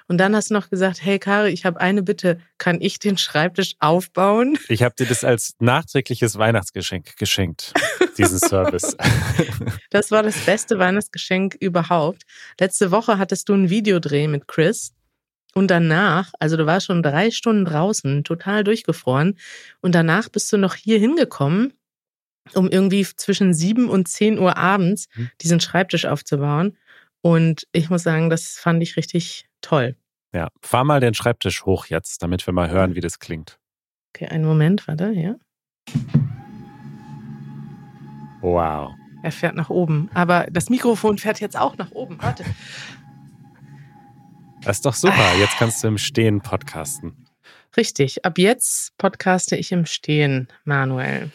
Und 0.08 0.20
dann 0.20 0.36
hast 0.36 0.52
du 0.52 0.54
noch 0.54 0.70
gesagt, 0.70 1.04
hey 1.04 1.18
Kari, 1.18 1.50
ich 1.50 1.66
habe 1.66 1.80
eine 1.80 2.04
Bitte, 2.04 2.40
kann 2.58 2.80
ich 2.82 3.00
den 3.00 3.18
Schreibtisch 3.18 3.76
aufbauen? 3.80 4.58
Ich 4.70 4.84
habe 4.84 4.96
dir 4.96 5.08
das 5.08 5.24
als 5.24 5.56
nachträgliches 5.60 6.38
Weihnachtsgeschenk 6.38 7.18
geschenkt, 7.18 7.74
diesen 8.18 8.40
Service. 8.40 8.96
Das 9.90 10.12
war 10.12 10.22
das 10.22 10.38
beste 10.46 10.78
Weihnachtsgeschenk 10.78 11.56
überhaupt. 11.60 12.24
Letzte 12.60 12.92
Woche 12.92 13.18
hattest 13.18 13.50
du 13.50 13.54
ein 13.54 13.70
Videodreh 13.70 14.28
mit 14.28 14.48
Chris 14.48 14.94
und 15.58 15.72
danach, 15.72 16.34
also 16.40 16.56
du 16.56 16.68
warst 16.68 16.86
schon 16.86 17.02
drei 17.02 17.32
Stunden 17.32 17.66
draußen, 17.66 18.24
total 18.24 18.64
durchgefroren. 18.64 19.40
Und 19.82 19.96
danach 19.96 20.30
bist 20.30 20.54
du 20.54 20.58
noch 20.58 20.76
hier 20.76 21.00
hingekommen, 21.00 21.74
um 22.54 22.70
irgendwie 22.70 23.04
zwischen 23.04 23.56
sieben 23.56 23.90
und 23.90 24.08
zehn 24.08 24.38
Uhr 24.38 24.56
abends 24.56 25.08
mhm. 25.16 25.32
diesen 25.42 25.60
Schreibtisch 25.60 26.06
aufzubauen. 26.06 26.78
Und 27.22 27.68
ich 27.72 27.90
muss 27.90 28.04
sagen, 28.04 28.30
das 28.30 28.60
fand 28.60 28.84
ich 28.84 28.98
richtig 28.98 29.48
toll. 29.62 29.96
Ja, 30.32 30.50
fahr 30.62 30.84
mal 30.84 31.00
den 31.00 31.16
Schreibtisch 31.16 31.66
hoch 31.66 31.88
jetzt, 31.88 32.22
damit 32.22 32.46
wir 32.46 32.54
mal 32.54 32.70
hören, 32.70 32.94
wie 32.94 33.02
das 33.02 33.18
klingt. 33.18 33.58
Okay, 34.16 34.28
einen 34.28 34.46
Moment, 34.46 34.88
warte, 34.88 35.12
ja. 35.12 35.38
Wow. 38.42 38.94
Er 39.24 39.32
fährt 39.32 39.56
nach 39.56 39.72
oben. 39.72 40.12
Aber 40.14 40.46
das 40.52 40.70
Mikrofon 40.70 41.18
fährt 41.18 41.40
jetzt 41.40 41.58
auch 41.58 41.78
nach 41.78 41.90
oben. 41.94 42.22
Warte. 42.22 42.46
Das 44.68 44.80
ist 44.80 44.86
doch 44.86 44.96
super. 44.96 45.34
Jetzt 45.40 45.56
kannst 45.58 45.82
du 45.82 45.88
im 45.88 45.98
Stehen 45.98 46.42
podcasten. 46.42 47.26
Richtig. 47.78 48.26
Ab 48.26 48.38
jetzt 48.38 48.98
podcaste 48.98 49.56
ich 49.56 49.72
im 49.72 49.86
Stehen, 49.86 50.50
Manuel. 50.66 51.32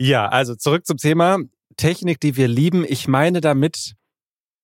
Ja, 0.00 0.26
also 0.26 0.54
zurück 0.54 0.86
zum 0.86 0.96
Thema 0.96 1.40
Technik, 1.76 2.18
die 2.18 2.38
wir 2.38 2.48
lieben. 2.48 2.86
Ich 2.88 3.08
meine 3.08 3.42
damit 3.42 3.94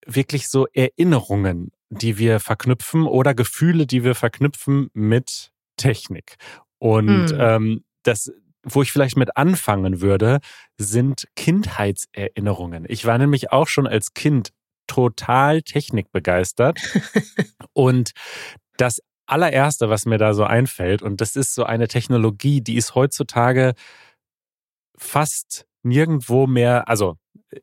wirklich 0.07 0.49
so 0.49 0.67
Erinnerungen, 0.73 1.71
die 1.91 2.17
wir 2.17 2.41
verknüpfen 2.41 3.03
oder 3.03 3.35
Gefühle, 3.35 3.87
die 3.87 4.05
wir 4.05 4.15
verknüpfen 4.15 4.89
mit 4.95 5.51
Technik. 5.77 6.37
Und 6.79 7.33
hm. 7.33 7.39
ähm, 7.39 7.85
das, 8.05 8.33
wo 8.63 8.81
ich 8.81 8.91
vielleicht 8.91 9.19
mit 9.19 9.37
anfangen 9.37 10.01
würde, 10.01 10.39
sind 10.79 11.29
Kindheitserinnerungen. 11.37 12.87
Ich 12.89 13.05
war 13.05 13.19
nämlich 13.19 13.53
auch 13.53 13.69
schon 13.69 13.87
als 13.87 14.15
Kind 14.15 14.55
total 14.87 15.63
technikbegeistert. 15.63 16.79
und 17.73 18.13
das 18.77 19.01
allererste, 19.27 19.91
was 19.91 20.07
mir 20.07 20.19
da 20.19 20.35
so 20.35 20.45
einfällt, 20.45 21.03
und 21.03 21.21
das 21.21 21.37
ist 21.37 21.55
so 21.55 21.65
eine 21.65 21.89
Technologie, 21.89 22.61
die 22.61 22.77
ist 22.77 22.95
heutzutage 22.95 23.75
fast 24.97 25.67
nirgendwo 25.83 26.47
mehr, 26.47 26.89
also 26.89 27.17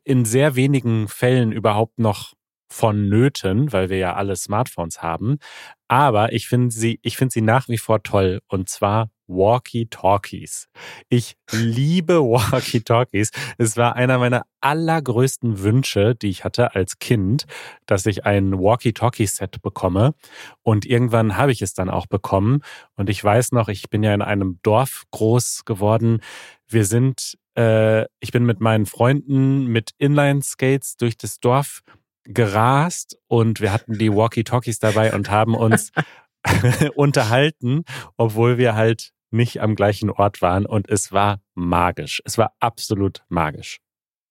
in 0.04 0.24
sehr 0.24 0.56
wenigen 0.56 1.08
Fällen 1.08 1.52
überhaupt 1.52 1.98
noch 1.98 2.34
vonnöten, 2.70 3.72
weil 3.72 3.88
wir 3.88 3.98
ja 3.98 4.14
alle 4.14 4.36
Smartphones 4.36 5.02
haben. 5.02 5.38
Aber 5.88 6.32
ich 6.32 6.48
finde 6.48 6.74
sie, 6.74 6.98
ich 7.02 7.16
finde 7.16 7.32
sie 7.32 7.42
nach 7.42 7.68
wie 7.68 7.78
vor 7.78 8.02
toll 8.02 8.40
und 8.48 8.68
zwar 8.68 9.10
Walkie-Talkies. 9.26 10.68
Ich 11.08 11.36
liebe 11.50 12.20
Walkie-Talkies. 12.20 13.30
Es 13.58 13.76
war 13.76 13.96
einer 13.96 14.18
meiner 14.18 14.42
allergrößten 14.60 15.62
Wünsche, 15.62 16.14
die 16.14 16.28
ich 16.28 16.44
hatte 16.44 16.74
als 16.74 16.98
Kind, 16.98 17.46
dass 17.86 18.06
ich 18.06 18.24
ein 18.26 18.58
Walkie-Talkie-Set 18.58 19.62
bekomme. 19.62 20.14
Und 20.62 20.86
irgendwann 20.86 21.36
habe 21.36 21.52
ich 21.52 21.62
es 21.62 21.74
dann 21.74 21.90
auch 21.90 22.06
bekommen. 22.06 22.60
Und 22.96 23.10
ich 23.10 23.22
weiß 23.22 23.52
noch, 23.52 23.68
ich 23.68 23.90
bin 23.90 24.02
ja 24.02 24.14
in 24.14 24.22
einem 24.22 24.58
Dorf 24.62 25.04
groß 25.10 25.64
geworden. 25.64 26.20
Wir 26.66 26.84
sind, 26.84 27.38
äh, 27.56 28.04
ich 28.20 28.32
bin 28.32 28.44
mit 28.44 28.60
meinen 28.60 28.86
Freunden 28.86 29.66
mit 29.66 29.90
Inline-Skates 29.98 30.96
durch 30.96 31.16
das 31.16 31.40
Dorf 31.40 31.82
gerast 32.24 33.18
und 33.28 33.60
wir 33.60 33.72
hatten 33.72 33.98
die 33.98 34.12
Walkie-Talkies 34.12 34.78
dabei 34.78 35.12
und 35.12 35.30
haben 35.30 35.54
uns 35.54 35.92
unterhalten, 36.94 37.84
obwohl 38.16 38.58
wir 38.58 38.74
halt 38.74 39.10
nicht 39.30 39.60
am 39.60 39.74
gleichen 39.74 40.10
Ort 40.10 40.42
waren 40.42 40.64
und 40.64 40.88
es 40.88 41.12
war 41.12 41.40
magisch. 41.54 42.22
Es 42.24 42.38
war 42.38 42.54
absolut 42.60 43.22
magisch. 43.28 43.80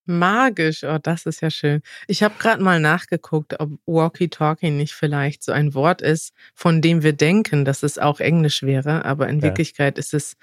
Magisch, 0.05 0.83
oh, 0.83 0.97
das 1.01 1.25
ist 1.25 1.41
ja 1.41 1.49
schön. 1.49 1.81
Ich 2.07 2.23
habe 2.23 2.35
gerade 2.37 2.61
mal 2.61 2.81
nachgeguckt, 2.81 3.57
ob 3.59 3.71
Walkie-Talkie 3.85 4.69
nicht 4.69 4.93
vielleicht 4.93 5.43
so 5.43 5.53
ein 5.53 5.73
Wort 5.73 6.01
ist, 6.01 6.33
von 6.53 6.81
dem 6.81 7.03
wir 7.03 7.13
denken, 7.13 7.63
dass 7.63 7.83
es 7.83 7.97
auch 7.97 8.19
Englisch 8.19 8.63
wäre, 8.63 9.05
aber 9.05 9.29
in 9.29 9.37
ja. 9.37 9.43
Wirklichkeit 9.43 9.97
ist 9.97 10.13
es 10.13 10.35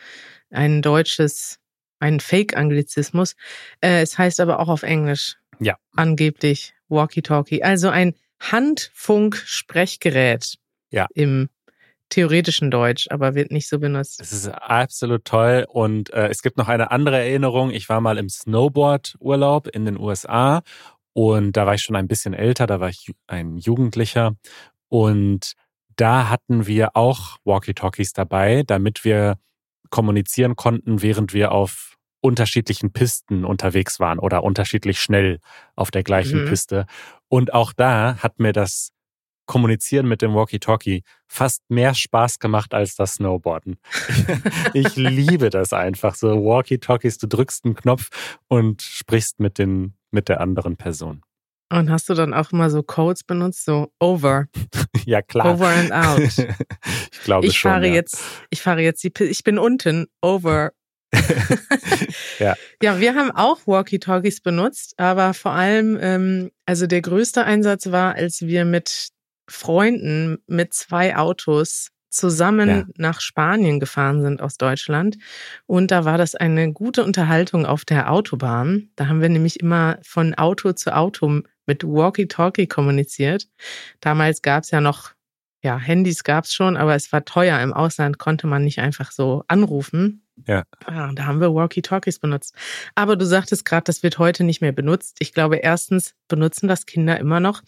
ein 0.51 0.81
deutsches, 0.81 1.59
ein 1.99 2.21
Fake-Anglizismus. 2.21 3.37
Äh, 3.83 4.01
es 4.01 4.17
heißt 4.17 4.41
aber 4.41 4.61
auch 4.61 4.69
auf 4.69 4.83
Englisch. 4.83 5.37
Ja. 5.59 5.77
Angeblich 5.95 6.73
Walkie-Talkie. 6.89 7.63
Also 7.63 7.91
ein 7.91 8.15
Handfunk-Sprechgerät. 8.41 10.57
Ja. 10.91 11.07
Im 11.15 11.49
theoretischen 12.11 12.71
Deutsch, 12.71 13.07
aber 13.11 13.35
wird 13.35 13.51
nicht 13.51 13.69
so 13.69 13.79
benutzt. 13.79 14.21
Es 14.21 14.33
ist 14.33 14.49
absolut 14.49 15.25
toll 15.25 15.65
und 15.69 16.13
äh, 16.13 16.29
es 16.29 16.43
gibt 16.43 16.59
noch 16.59 16.69
eine 16.69 16.91
andere 16.91 17.19
Erinnerung. 17.19 17.71
Ich 17.71 17.89
war 17.89 18.01
mal 18.01 18.19
im 18.19 18.29
Snowboard-Urlaub 18.29 19.69
in 19.69 19.85
den 19.85 19.99
USA 19.99 20.63
und 21.13 21.57
da 21.57 21.67
war 21.67 21.75
ich 21.75 21.83
schon 21.83 21.97
ein 21.97 22.09
bisschen 22.09 22.35
älter, 22.35 22.67
da 22.67 22.81
war 22.81 22.89
ich 22.89 23.13
ein 23.27 23.57
Jugendlicher 23.57 24.37
und 24.89 25.55
da 25.97 26.29
hatten 26.29 26.67
wir 26.67 26.97
auch 26.97 27.37
Walkie-Talkies 27.45 28.13
dabei, 28.13 28.63
damit 28.67 29.05
wir 29.05 29.39
kommunizieren 29.91 30.57
konnten, 30.57 31.03
während 31.03 31.35
wir 31.35 31.53
auf 31.53 31.97
unterschiedlichen 32.21 32.93
Pisten 32.93 33.45
unterwegs 33.45 33.99
waren 33.99 34.19
oder 34.19 34.45
unterschiedlich 34.45 35.01
schnell 35.01 35.39
auf 35.75 35.91
der 35.91 36.03
gleichen 36.03 36.45
mhm. 36.45 36.49
Piste. 36.49 36.87
Und 37.29 37.55
auch 37.55 37.73
da 37.73 38.17
hat 38.19 38.39
mir 38.39 38.53
das 38.53 38.93
Kommunizieren 39.51 40.07
mit 40.07 40.23
dem 40.23 40.33
Walkie-Talkie 40.33 41.03
fast 41.27 41.69
mehr 41.69 41.93
Spaß 41.93 42.39
gemacht 42.39 42.73
als 42.73 42.95
das 42.95 43.15
Snowboarden. 43.15 43.79
ich 44.75 44.95
liebe 44.95 45.51
das 45.51 45.73
einfach. 45.73 46.15
So 46.15 46.29
Walkie-Talkies, 46.29 47.19
du 47.19 47.27
drückst 47.27 47.65
einen 47.65 47.75
Knopf 47.75 48.11
und 48.47 48.81
sprichst 48.81 49.41
mit, 49.41 49.59
den, 49.59 49.95
mit 50.13 50.29
der 50.29 50.41
anderen 50.41 50.77
Person. 50.77 51.23
Und 51.69 51.91
hast 51.91 52.09
du 52.09 52.15
dann 52.15 52.33
auch 52.33 52.53
immer 52.53 52.71
so 52.71 52.85
Codes 52.85 53.25
benutzt, 53.25 53.65
so 53.65 53.93
over? 53.99 54.47
ja, 55.05 55.21
klar. 55.21 55.55
Over 55.55 55.67
and 55.67 55.91
out. 55.91 56.21
ich 57.13 57.21
glaube 57.25 57.49
ich 57.49 57.59
schon. 57.59 57.73
Fahre 57.73 57.89
ja. 57.89 57.95
jetzt, 57.95 58.23
ich 58.51 58.63
fahre 58.63 58.83
jetzt 58.83 59.03
die, 59.03 59.13
ich 59.25 59.43
bin 59.43 59.59
unten, 59.59 60.07
over. 60.23 60.71
ja. 62.39 62.55
ja, 62.81 63.01
wir 63.01 63.17
haben 63.17 63.33
auch 63.33 63.67
Walkie-Talkies 63.67 64.43
benutzt, 64.43 64.95
aber 64.97 65.35
vor 65.35 65.51
allem, 65.51 65.99
ähm, 66.01 66.53
also 66.67 66.87
der 66.87 67.03
größte 67.03 67.43
Einsatz 67.43 67.91
war, 67.91 68.15
als 68.15 68.43
wir 68.43 68.65
mit 68.65 69.11
Freunden 69.51 70.39
mit 70.47 70.73
zwei 70.75 71.17
Autos 71.17 71.91
zusammen 72.11 72.69
ja. 72.69 72.85
nach 72.97 73.21
Spanien 73.21 73.81
gefahren 73.81 74.21
sind 74.21 74.43
aus 74.43 74.59
Deutschland. 74.59 75.17
Und 75.67 75.91
da 75.91 76.05
war 76.05 76.19
das 76.19 76.35
eine 76.35 76.73
gute 76.73 77.05
Unterhaltung 77.05 77.67
auf 77.67 77.85
der 77.85 78.11
Autobahn. 78.13 78.91
Da 78.97 79.07
haben 79.07 79.21
wir 79.21 79.29
nämlich 79.29 79.61
immer 79.61 79.99
von 80.03 80.35
Auto 80.35 80.73
zu 80.73 80.95
Auto 80.95 81.43
mit 81.67 81.85
Walkie-Talkie 81.85 82.67
kommuniziert. 82.67 83.47
Damals 84.01 84.43
gab 84.43 84.65
es 84.65 84.73
ja 84.73 84.81
noch, 84.81 85.13
ja, 85.63 85.79
Handys 85.79 86.25
gab 86.25 86.45
es 86.45 86.53
schon, 86.53 86.77
aber 86.77 86.97
es 86.97 87.13
war 87.13 87.25
teuer. 87.25 87.61
Im 87.61 87.73
Ausland 87.73 88.19
konnte 88.19 88.49
man 88.49 88.65
nicht 88.65 88.81
einfach 88.81 89.13
so 89.13 89.45
anrufen. 89.47 90.27
Ja. 90.49 90.65
Ah, 90.87 91.13
da 91.15 91.27
haben 91.27 91.41
wir 91.41 91.55
Walkie-Talkies 91.55 92.19
benutzt. 92.19 92.57
Aber 92.97 93.15
du 93.15 93.25
sagtest 93.25 93.65
gerade, 93.65 93.85
das 93.85 94.03
wird 94.03 94.19
heute 94.19 94.43
nicht 94.43 94.61
mehr 94.61 94.73
benutzt. 94.73 95.19
Ich 95.21 95.33
glaube, 95.33 95.57
erstens 95.57 96.15
benutzen 96.29 96.67
das 96.67 96.87
Kinder 96.87 97.21
immer 97.21 97.39
noch. 97.39 97.63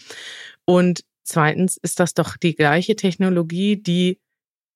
Und 0.64 1.04
Zweitens 1.22 1.76
ist 1.76 2.00
das 2.00 2.14
doch 2.14 2.37
die 2.37 2.54
gleiche 2.54 2.96
Technologie, 2.96 3.76
die 3.76 4.18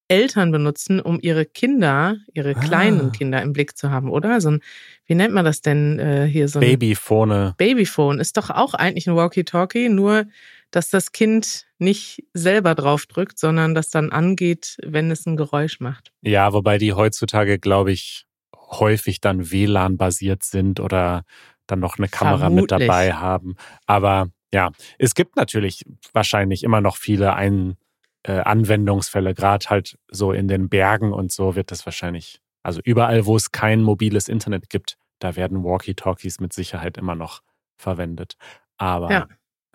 Eltern 0.09 0.53
benutzen, 0.53 1.01
um 1.01 1.19
ihre 1.21 1.45
Kinder, 1.45 2.17
ihre 2.33 2.55
ah. 2.55 2.61
kleinen 2.61 3.13
Kinder 3.13 3.43
im 3.43 3.53
Blick 3.53 3.77
zu 3.77 3.91
haben, 3.91 4.11
oder? 4.11 4.41
So 4.41 4.51
ein, 4.51 4.61
wie 5.07 5.15
nennt 5.15 5.35
man 5.35 5.45
das 5.45 5.63
denn 5.63 5.99
äh, 5.99 6.27
hier 6.27 6.49
so 6.49 6.61
Babyphone. 6.61 7.55
Babyphone 7.57 8.21
ist 8.21 8.37
doch 8.37 8.51
auch 8.51 8.75
eigentlich 8.75 9.09
ein 9.09 9.17
Walkie-Talkie, 9.17 9.89
nur 9.89 10.27
dass 10.71 10.91
das 10.91 11.13
Kind 11.13 11.67
nicht 11.79 12.25
selber 12.35 12.75
drauf 12.75 13.07
drückt, 13.07 13.39
sondern 13.39 13.75
das 13.75 13.91
dann 13.91 14.11
angeht, 14.11 14.77
wenn 14.83 15.11
es 15.11 15.27
ein 15.27 15.37
Geräusch 15.37 15.81
macht. 15.81 16.13
Ja, 16.23 16.53
wobei 16.53 16.79
die 16.79 16.93
heutzutage, 16.93 17.59
glaube 17.59 17.93
ich, 17.93 18.27
häufig 18.55 19.21
dann 19.21 19.51
WLAN-basiert 19.51 20.43
sind 20.43 20.81
oder 20.81 21.25
dann 21.67 21.81
noch 21.81 21.99
eine 21.99 22.09
Kamera 22.09 22.39
Vermutlich. 22.39 22.79
mit 22.79 22.89
dabei 22.89 23.13
haben. 23.13 23.57
Aber 23.87 24.29
ja, 24.57 24.71
es 24.99 25.15
gibt 25.15 25.37
natürlich 25.37 25.85
wahrscheinlich 26.15 26.65
immer 26.65 26.81
noch 26.81 26.97
viele 26.97 27.35
Ein, 27.35 27.77
äh, 28.23 28.41
Anwendungsfälle, 28.41 29.35
gerade 29.35 29.67
halt 29.69 29.99
so 30.11 30.33
in 30.33 30.49
den 30.49 30.71
Bergen 30.71 31.13
und 31.13 31.31
so 31.31 31.57
wird 31.57 31.71
das 31.71 31.85
wahrscheinlich, 31.85 32.41
also 32.63 32.81
überall, 32.83 33.27
wo 33.27 33.37
es 33.37 33.53
kein 33.53 33.83
mobiles 33.83 34.29
Internet 34.29 34.71
gibt, 34.71 34.97
da 35.19 35.37
werden 35.37 35.63
Walkie-Talkies 35.63 36.41
mit 36.41 36.55
Sicherheit 36.55 36.97
immer 36.97 37.15
noch 37.15 37.43
verwendet. 37.77 38.37
Aber 38.79 39.11
ja, 39.11 39.27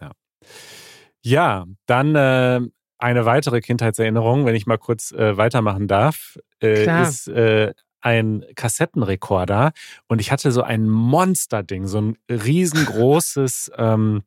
ja. 0.02 0.12
ja 1.22 1.66
dann 1.86 2.16
äh, 2.16 2.62
eine 2.98 3.26
weitere 3.26 3.62
Kindheitserinnerung, 3.62 4.48
wenn 4.48 4.56
ich 4.56 4.66
mal 4.66 4.80
kurz 4.80 5.12
äh, 5.12 5.38
weitermachen 5.38 5.88
darf, 5.88 6.40
äh, 6.60 7.04
ist 7.04 7.28
äh, 7.28 7.72
ein 8.00 8.44
Kassettenrekorder 8.56 9.74
und 10.08 10.22
ich 10.22 10.32
hatte 10.32 10.52
so 10.52 10.64
ein 10.64 10.90
Monsterding, 10.90 11.86
so 11.86 12.02
ein 12.02 12.18
riesengroßes 12.28 13.74
ähm, 13.78 14.24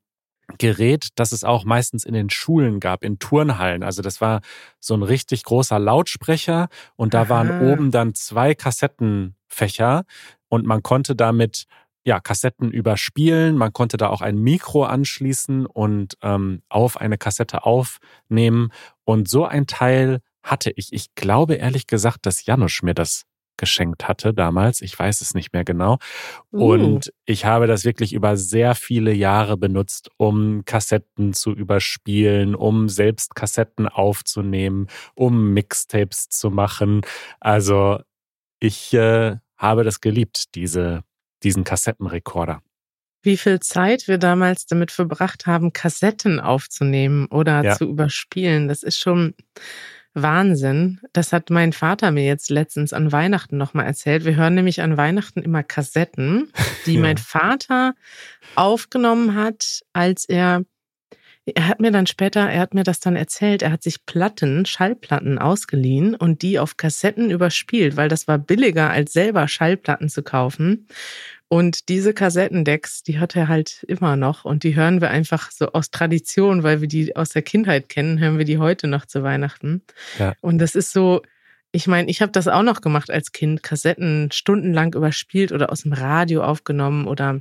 Gerät, 0.59 1.09
das 1.14 1.33
es 1.33 1.44
auch 1.44 1.64
meistens 1.64 2.04
in 2.04 2.14
den 2.14 2.30
Schulen 2.30 2.80
gab, 2.80 3.02
in 3.02 3.18
Turnhallen. 3.18 3.83
Also 3.83 4.02
das 4.02 4.20
war 4.20 4.40
so 4.78 4.94
ein 4.94 5.02
richtig 5.02 5.44
großer 5.44 5.78
Lautsprecher 5.78 6.68
und 6.96 7.14
da 7.14 7.22
Aha. 7.22 7.28
waren 7.30 7.61
oben 7.72 7.90
dann 7.90 8.14
zwei 8.14 8.54
Kassettenfächer 8.54 10.04
und 10.48 10.66
man 10.66 10.83
konnte 10.83 11.16
damit 11.16 11.66
ja 12.04 12.20
Kassetten 12.20 12.70
überspielen. 12.70 13.57
Man 13.57 13.72
konnte 13.72 13.96
da 13.96 14.09
auch 14.09 14.20
ein 14.20 14.37
Mikro 14.37 14.85
anschließen 14.85 15.66
und 15.66 16.16
ähm, 16.22 16.62
auf 16.68 17.00
eine 17.00 17.18
Kassette 17.18 17.64
aufnehmen. 17.64 18.70
Und 19.04 19.28
so 19.28 19.46
ein 19.46 19.66
Teil 19.66 20.20
hatte 20.42 20.70
ich. 20.76 20.92
Ich 20.92 21.14
glaube 21.14 21.54
ehrlich 21.54 21.87
gesagt, 21.87 22.26
dass 22.26 22.44
Janusz 22.44 22.83
mir 22.83 22.94
das 22.94 23.24
geschenkt 23.56 24.08
hatte 24.08 24.34
damals. 24.34 24.80
Ich 24.80 24.98
weiß 24.98 25.20
es 25.20 25.34
nicht 25.34 25.52
mehr 25.52 25.64
genau. 25.64 25.98
Uh. 26.52 26.72
Und 26.72 27.12
ich 27.24 27.44
habe 27.44 27.66
das 27.66 27.84
wirklich 27.84 28.12
über 28.12 28.36
sehr 28.36 28.74
viele 28.74 29.12
Jahre 29.12 29.56
benutzt, 29.56 30.10
um 30.16 30.64
Kassetten 30.64 31.32
zu 31.32 31.52
überspielen, 31.52 32.54
um 32.54 32.88
selbst 32.88 33.34
Kassetten 33.34 33.88
aufzunehmen, 33.88 34.88
um 35.14 35.52
Mixtapes 35.52 36.28
zu 36.28 36.50
machen. 36.50 37.02
Also 37.40 38.00
ich 38.60 38.92
äh, 38.94 39.36
habe 39.56 39.84
das 39.84 40.00
geliebt, 40.00 40.54
diese, 40.54 41.02
diesen 41.42 41.64
Kassettenrekorder. 41.64 42.62
Wie 43.22 43.38
viel 43.38 43.58
Zeit 43.60 44.06
wir 44.06 44.18
damals 44.18 44.66
damit 44.66 44.90
verbracht 44.90 45.46
haben, 45.46 45.72
Kassetten 45.72 46.40
aufzunehmen 46.40 47.26
oder 47.26 47.64
ja. 47.64 47.76
zu 47.76 47.86
überspielen, 47.86 48.68
das 48.68 48.82
ist 48.82 48.98
schon 48.98 49.34
Wahnsinn. 50.14 51.00
Das 51.12 51.33
hat 51.33 51.50
mein 51.50 51.72
Vater 51.72 52.11
mir 52.12 52.24
jetzt 52.24 52.50
letztens 52.50 52.92
an 52.92 53.12
Weihnachten 53.12 53.57
nochmal 53.57 53.87
erzählt. 53.87 54.24
Wir 54.24 54.37
hören 54.37 54.55
nämlich 54.55 54.81
an 54.81 54.96
Weihnachten 54.96 55.42
immer 55.42 55.62
Kassetten, 55.62 56.53
die 56.87 56.94
ja. 56.94 57.00
mein 57.00 57.18
Vater 57.18 57.94
aufgenommen 58.55 59.35
hat, 59.35 59.83
als 59.92 60.24
er 60.24 60.62
er 61.46 61.68
hat 61.68 61.81
mir 61.81 61.90
dann 61.90 62.07
später, 62.07 62.40
er 62.40 62.61
hat 62.61 62.72
mir 62.72 62.85
das 62.85 63.00
dann 63.00 63.16
erzählt, 63.16 63.61
er 63.61 63.70
hat 63.70 63.83
sich 63.83 64.07
Platten, 64.07 64.64
Schallplatten 64.64 65.38
ausgeliehen 65.38 66.14
und 66.14 66.40
die 66.40 66.59
auf 66.59 66.79
Kassetten 66.79 67.31
überspielt, 67.31 67.96
weil 67.96 68.09
das 68.09 68.27
war 68.27 68.38
billiger 68.38 68.88
als 68.90 69.12
selber 69.12 69.46
Schallplatten 69.46 70.09
zu 70.09 70.22
kaufen. 70.22 70.88
Und 71.48 71.88
diese 71.88 72.14
Kassettendecks, 72.14 73.02
die 73.02 73.18
hat 73.18 73.37
er 73.37 73.48
halt 73.48 73.85
immer 73.87 74.16
noch 74.16 74.44
und 74.44 74.64
die 74.64 74.74
hören 74.74 75.00
wir 75.00 75.11
einfach 75.11 75.50
so 75.50 75.72
aus 75.72 75.90
Tradition, 75.90 76.62
weil 76.62 76.80
wir 76.80 76.88
die 76.88 77.14
aus 77.16 77.30
der 77.30 77.42
Kindheit 77.42 77.88
kennen, 77.88 78.18
hören 78.18 78.38
wir 78.38 78.44
die 78.44 78.59
heute 78.59 78.87
noch 78.87 79.07
zu 79.07 79.22
Weihnachten. 79.22 79.83
Ja. 80.18 80.35
Und 80.40 80.59
das 80.59 80.74
ist 80.74 80.92
so, 80.92 81.22
ich 81.70 81.87
meine, 81.87 82.11
ich 82.11 82.22
habe 82.22 82.33
das 82.33 82.48
auch 82.48 82.62
noch 82.62 82.80
gemacht 82.80 83.11
als 83.11 83.33
Kind, 83.33 83.62
Kassetten 83.62 84.30
stundenlang 84.33 84.94
überspielt 84.94 85.52
oder 85.52 85.70
aus 85.70 85.83
dem 85.83 85.92
Radio 85.92 86.42
aufgenommen 86.42 87.07
oder 87.07 87.40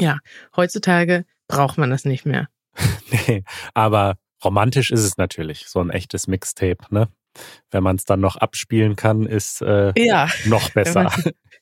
ja, 0.00 0.18
heutzutage 0.54 1.24
braucht 1.48 1.78
man 1.78 1.90
das 1.90 2.04
nicht 2.04 2.26
mehr. 2.26 2.48
nee, 3.10 3.44
aber 3.72 4.16
romantisch 4.44 4.90
ist 4.90 5.04
es 5.04 5.16
natürlich, 5.16 5.68
so 5.68 5.80
ein 5.80 5.90
echtes 5.90 6.26
Mixtape, 6.26 6.84
ne? 6.90 7.08
Wenn 7.70 7.82
man 7.82 7.96
es 7.96 8.04
dann 8.04 8.20
noch 8.20 8.36
abspielen 8.36 8.96
kann, 8.96 9.26
ist 9.26 9.62
äh, 9.62 9.92
Ja. 9.96 10.28
noch 10.46 10.70
besser. 10.70 11.12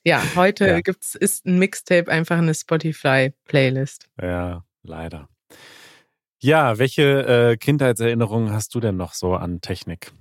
Ja, 0.03 0.21
heute 0.35 0.67
Ja. 0.67 0.81
gibt's 0.81 1.15
ist 1.15 1.45
ein 1.45 1.57
Mixtape 1.59 2.11
einfach 2.11 2.37
eine 2.37 2.53
Spotify-Playlist. 2.53 4.07
Ja, 4.21 4.63
leider. 4.83 5.29
Ja, 6.41 6.77
welche 6.77 7.51
äh, 7.53 7.57
Kindheitserinnerungen 7.57 8.51
hast 8.53 8.75
du 8.75 8.79
denn 8.79 8.97
noch 8.97 9.13
so 9.13 9.33
an 9.35 9.61
Technik? 9.61 10.11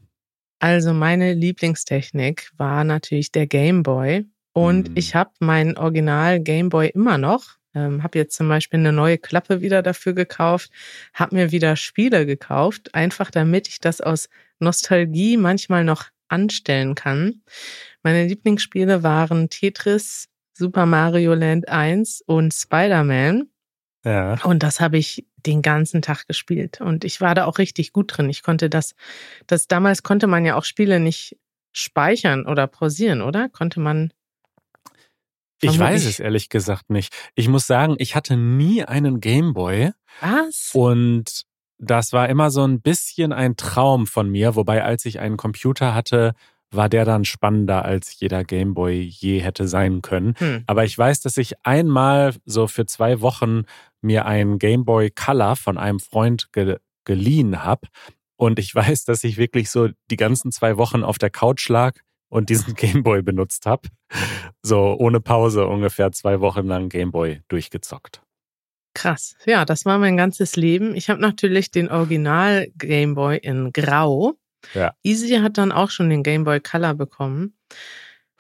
Also 0.61 0.95
meine 0.95 1.35
Lieblingstechnik 1.35 2.51
war 2.57 2.85
natürlich 2.85 3.31
der 3.33 3.47
Game 3.47 3.83
Boy. 3.83 4.25
Und 4.55 4.91
Mhm. 4.91 4.97
ich 4.97 5.15
habe 5.15 5.33
meinen 5.41 5.77
Original 5.77 6.41
Game 6.41 6.69
Boy 6.69 6.89
immer 6.89 7.19
noch. 7.19 7.57
Ähm, 7.75 8.03
habe 8.03 8.19
jetzt 8.19 8.37
zum 8.37 8.49
Beispiel 8.49 8.81
eine 8.81 8.93
neue 8.93 9.19
Klappe 9.19 9.61
wieder 9.61 9.83
dafür 9.83 10.13
gekauft, 10.13 10.71
habe 11.13 11.35
mir 11.35 11.53
wieder 11.53 11.77
Spiele 11.77 12.27
gekauft, 12.27 12.95
einfach 12.95 13.31
damit 13.31 13.69
ich 13.69 13.81
das 13.81 14.01
aus 14.01 14.29
Nostalgie 14.59 15.37
manchmal 15.37 15.85
noch 15.85 16.07
anstellen 16.29 16.95
kann. 16.95 17.43
Meine 18.03 18.27
Lieblingsspiele 18.27 19.03
waren 19.03 19.51
Tetris, 19.51 20.29
Super 20.53 20.87
Mario 20.87 21.35
Land 21.35 21.69
1 21.69 22.23
und 22.27 22.55
Spider-Man. 22.55 23.49
Ja. 24.05 24.39
Und 24.45 24.63
das 24.63 24.81
habe 24.81 24.99
ich 24.99 25.27
den 25.37 25.63
ganzen 25.63 26.03
Tag 26.03 26.27
gespielt. 26.27 26.81
Und 26.81 27.05
ich 27.05 27.21
war 27.21 27.35
da 27.35 27.47
auch 27.47 27.59
richtig 27.59 27.93
gut 27.93 28.17
drin. 28.17 28.29
Ich 28.31 28.43
konnte 28.43 28.71
das, 28.71 28.95
das 29.47 29.67
damals 29.67 30.03
konnte 30.03 30.27
man 30.27 30.45
ja 30.45 30.57
auch 30.57 30.65
Spiele 30.65 31.01
nicht 31.01 31.37
speichern 31.73 32.47
oder 32.47 32.67
pausieren, 32.67 33.21
oder? 33.21 33.49
Konnte 33.49 33.81
man. 33.81 34.13
Ich 35.65 35.79
weiß 35.79 36.03
Vermutlich. 36.03 36.07
es 36.07 36.21
ehrlich 36.21 36.49
gesagt 36.49 36.91
nicht. 36.91 37.15
Ich 37.35 37.49
muss 37.49 37.67
sagen, 37.67 37.97
ich 37.99 38.15
hatte 38.15 38.37
nie 38.37 38.85
einen 38.85 39.21
Gameboy 39.21 39.93
Was? 40.21 40.71
und 40.73 41.45
das 41.79 42.13
war 42.13 42.29
immer 42.29 42.51
so 42.51 42.67
ein 42.67 42.81
bisschen 42.81 43.33
ein 43.33 43.57
Traum 43.57 44.07
von 44.07 44.31
mir, 44.31 44.55
wobei 44.57 44.85
als 44.85 45.05
ich 45.05 45.21
einen 45.21 45.37
Computer 45.37 45.95
hatte, 45.95 46.35
war 46.71 46.89
der 46.89 47.05
dann 47.05 47.25
spannender 47.25 47.85
als 47.85 48.19
jeder 48.19 48.45
Gameboy 48.45 49.01
je 49.01 49.41
hätte 49.41 49.69
sein 49.69 50.03
können. 50.03 50.35
Hm. 50.39 50.65
Aber 50.67 50.85
ich 50.85 50.97
weiß, 50.97 51.21
dass 51.21 51.37
ich 51.37 51.55
einmal 51.65 52.35
so 52.45 52.67
für 52.67 52.87
zwei 52.87 53.21
Wochen 53.21 53.63
mir 54.01 54.27
einen 54.27 54.59
Game 54.59 54.85
Boy 54.85 55.11
Color 55.11 55.57
von 55.57 55.79
einem 55.79 56.01
Freund 56.01 56.53
ge 56.53 56.79
geliehen 57.05 57.63
habe. 57.63 57.89
Und 58.37 58.59
ich 58.59 58.75
weiß, 58.75 59.05
dass 59.05 59.25
ich 59.25 59.37
wirklich 59.37 59.71
so 59.71 59.89
die 60.11 60.17
ganzen 60.17 60.53
zwei 60.53 60.77
Wochen 60.77 61.05
auf 61.05 61.19
der 61.19 61.31
Couch 61.31 61.69
lag 61.69 61.97
und 62.35 62.51
diesen 62.51 62.75
Game 62.75 63.03
Boy 63.05 63.23
benutzt 63.23 63.65
habe. 63.65 63.89
So 64.63 64.97
ohne 64.99 65.21
Pause 65.21 65.67
ungefähr 65.67 66.11
zwei 66.11 66.41
Wochen 66.41 66.67
lang 66.67 66.89
Game 66.89 67.13
Boy 67.13 67.41
durchgezockt. 67.49 68.23
Krass. 68.93 69.37
Ja, 69.47 69.65
das 69.65 69.85
war 69.85 69.99
mein 69.99 70.17
ganzes 70.17 70.57
Leben. 70.57 70.95
Ich 70.97 71.09
habe 71.11 71.21
natürlich 71.21 71.71
den 71.71 71.89
Original 71.91 72.69
Game 72.77 73.15
Boy 73.15 73.39
in 73.39 73.73
Grau. 73.73 74.35
Ja. 74.75 74.95
Easy 75.03 75.37
hat 75.37 75.59
dann 75.59 75.71
auch 75.73 75.91
schon 75.91 76.11
den 76.11 76.23
Game 76.23 76.45
Boy 76.45 76.61
Color 76.61 76.95
bekommen. 76.95 77.55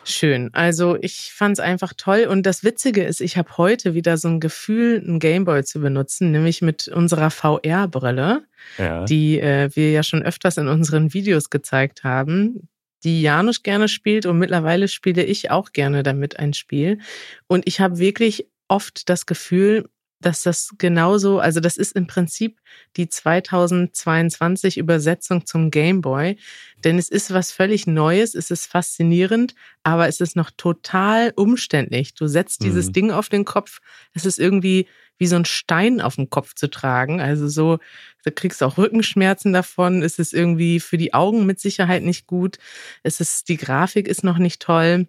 Schön. 0.06 0.50
Also 0.52 0.96
ich 1.00 1.32
fand 1.32 1.54
es 1.54 1.60
einfach 1.60 1.92
toll. 1.96 2.26
Und 2.28 2.44
das 2.44 2.62
Witzige 2.62 3.04
ist, 3.04 3.20
ich 3.20 3.36
habe 3.36 3.56
heute 3.56 3.94
wieder 3.94 4.16
so 4.18 4.28
ein 4.28 4.38
Gefühl, 4.40 5.00
einen 5.06 5.18
Game 5.18 5.44
Boy 5.44 5.64
zu 5.64 5.80
benutzen, 5.80 6.30
nämlich 6.30 6.62
mit 6.62 6.88
unserer 6.88 7.30
VR-Brille, 7.30 8.44
Ja. 8.78 9.04
die 9.04 9.40
äh, 9.40 9.70
wir 9.74 9.92
ja 9.92 10.02
schon 10.02 10.22
öfters 10.22 10.56
in 10.58 10.68
unseren 10.68 11.14
Videos 11.14 11.48
gezeigt 11.48 12.04
haben, 12.04 12.68
die 13.04 13.22
Janusz 13.22 13.62
gerne 13.62 13.88
spielt 13.88 14.26
und 14.26 14.38
mittlerweile 14.38 14.88
spiele 14.88 15.24
ich 15.24 15.50
auch 15.50 15.72
gerne 15.72 16.02
damit 16.02 16.38
ein 16.38 16.54
Spiel. 16.54 16.98
Und 17.46 17.66
ich 17.66 17.80
habe 17.80 17.98
wirklich 17.98 18.48
oft 18.68 19.08
das 19.08 19.26
Gefühl, 19.26 19.88
dass 20.20 20.42
das 20.42 20.70
genauso, 20.78 21.38
also 21.38 21.60
das 21.60 21.76
ist 21.76 21.94
im 21.94 22.06
Prinzip 22.06 22.58
die 22.96 23.08
2022 23.10 24.78
Übersetzung 24.78 25.44
zum 25.44 25.70
Game 25.70 26.00
Boy, 26.00 26.38
denn 26.82 26.98
es 26.98 27.08
ist 27.10 27.32
was 27.32 27.52
völlig 27.52 27.86
Neues, 27.86 28.34
es 28.34 28.50
ist 28.50 28.66
faszinierend, 28.66 29.54
aber 29.82 30.08
es 30.08 30.20
ist 30.20 30.34
noch 30.36 30.50
total 30.50 31.32
umständlich. 31.36 32.14
Du 32.14 32.26
setzt 32.26 32.62
dieses 32.62 32.88
Mhm. 32.88 32.92
Ding 32.92 33.10
auf 33.10 33.28
den 33.28 33.44
Kopf, 33.44 33.80
es 34.14 34.24
ist 34.24 34.38
irgendwie 34.38 34.86
wie 35.18 35.26
so 35.26 35.36
ein 35.36 35.44
Stein 35.44 36.00
auf 36.00 36.16
dem 36.16 36.30
Kopf 36.30 36.54
zu 36.54 36.68
tragen, 36.68 37.20
also 37.20 37.48
so, 37.48 37.78
da 38.24 38.30
kriegst 38.30 38.60
du 38.60 38.64
auch 38.66 38.78
Rückenschmerzen 38.78 39.52
davon, 39.52 40.02
es 40.02 40.18
ist 40.18 40.34
irgendwie 40.34 40.80
für 40.80 40.98
die 40.98 41.14
Augen 41.14 41.46
mit 41.46 41.60
Sicherheit 41.60 42.02
nicht 42.02 42.26
gut, 42.26 42.58
es 43.02 43.20
ist, 43.20 43.48
die 43.48 43.56
Grafik 43.56 44.08
ist 44.08 44.24
noch 44.24 44.38
nicht 44.38 44.60
toll. 44.62 45.06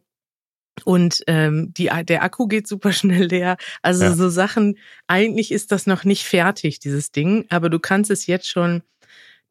Und 0.84 1.24
ähm, 1.28 1.74
die, 1.74 1.90
der 2.06 2.24
Akku 2.24 2.48
geht 2.48 2.68
super 2.68 2.92
schnell 2.94 3.26
leer. 3.28 3.58
Also 3.82 4.04
Ja. 4.06 4.14
so 4.14 4.30
Sachen, 4.30 4.78
eigentlich 5.08 5.52
ist 5.52 5.72
das 5.72 5.88
noch 5.88 6.04
nicht 6.04 6.26
fertig, 6.26 6.80
dieses 6.80 7.12
Ding, 7.12 7.46
aber 7.50 7.70
du 7.70 7.80
kannst 7.80 8.12
es 8.12 8.28
jetzt 8.28 8.50
schon 8.50 8.84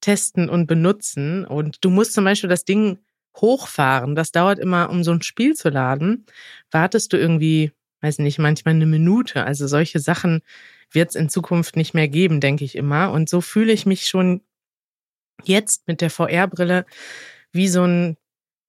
testen 0.00 0.50
und 0.50 0.66
benutzen. 0.66 1.44
Und 1.46 1.84
du 1.84 1.90
musst 1.90 2.12
zum 2.12 2.24
Beispiel 2.24 2.50
das 2.50 2.64
Ding 2.64 2.98
hochfahren. 3.36 4.14
Das 4.14 4.32
dauert 4.32 4.58
immer, 4.58 4.90
um 4.90 5.02
so 5.02 5.12
ein 5.12 5.22
Spiel 5.22 5.54
zu 5.54 5.70
laden, 5.70 6.26
wartest 6.70 7.12
du 7.12 7.16
irgendwie, 7.16 7.72
weiß 8.04 8.18
nicht, 8.18 8.38
manchmal 8.38 8.74
eine 8.74 8.86
Minute. 8.86 9.44
Also 9.44 9.66
solche 9.66 9.98
Sachen 9.98 10.42
wird 10.90 11.10
es 11.10 11.14
in 11.14 11.30
Zukunft 11.30 11.74
nicht 11.74 11.94
mehr 11.94 12.08
geben, 12.08 12.40
denke 12.40 12.64
ich 12.64 12.76
immer. 12.76 13.10
Und 13.10 13.28
so 13.28 13.40
fühle 13.40 13.72
ich 13.72 13.86
mich 13.86 14.06
schon 14.06 14.42
jetzt 15.42 15.88
mit 15.88 16.00
der 16.00 16.10
VR-Brille 16.10 16.84
wie 17.52 17.68
so 17.68 17.84
ein, 17.84 18.16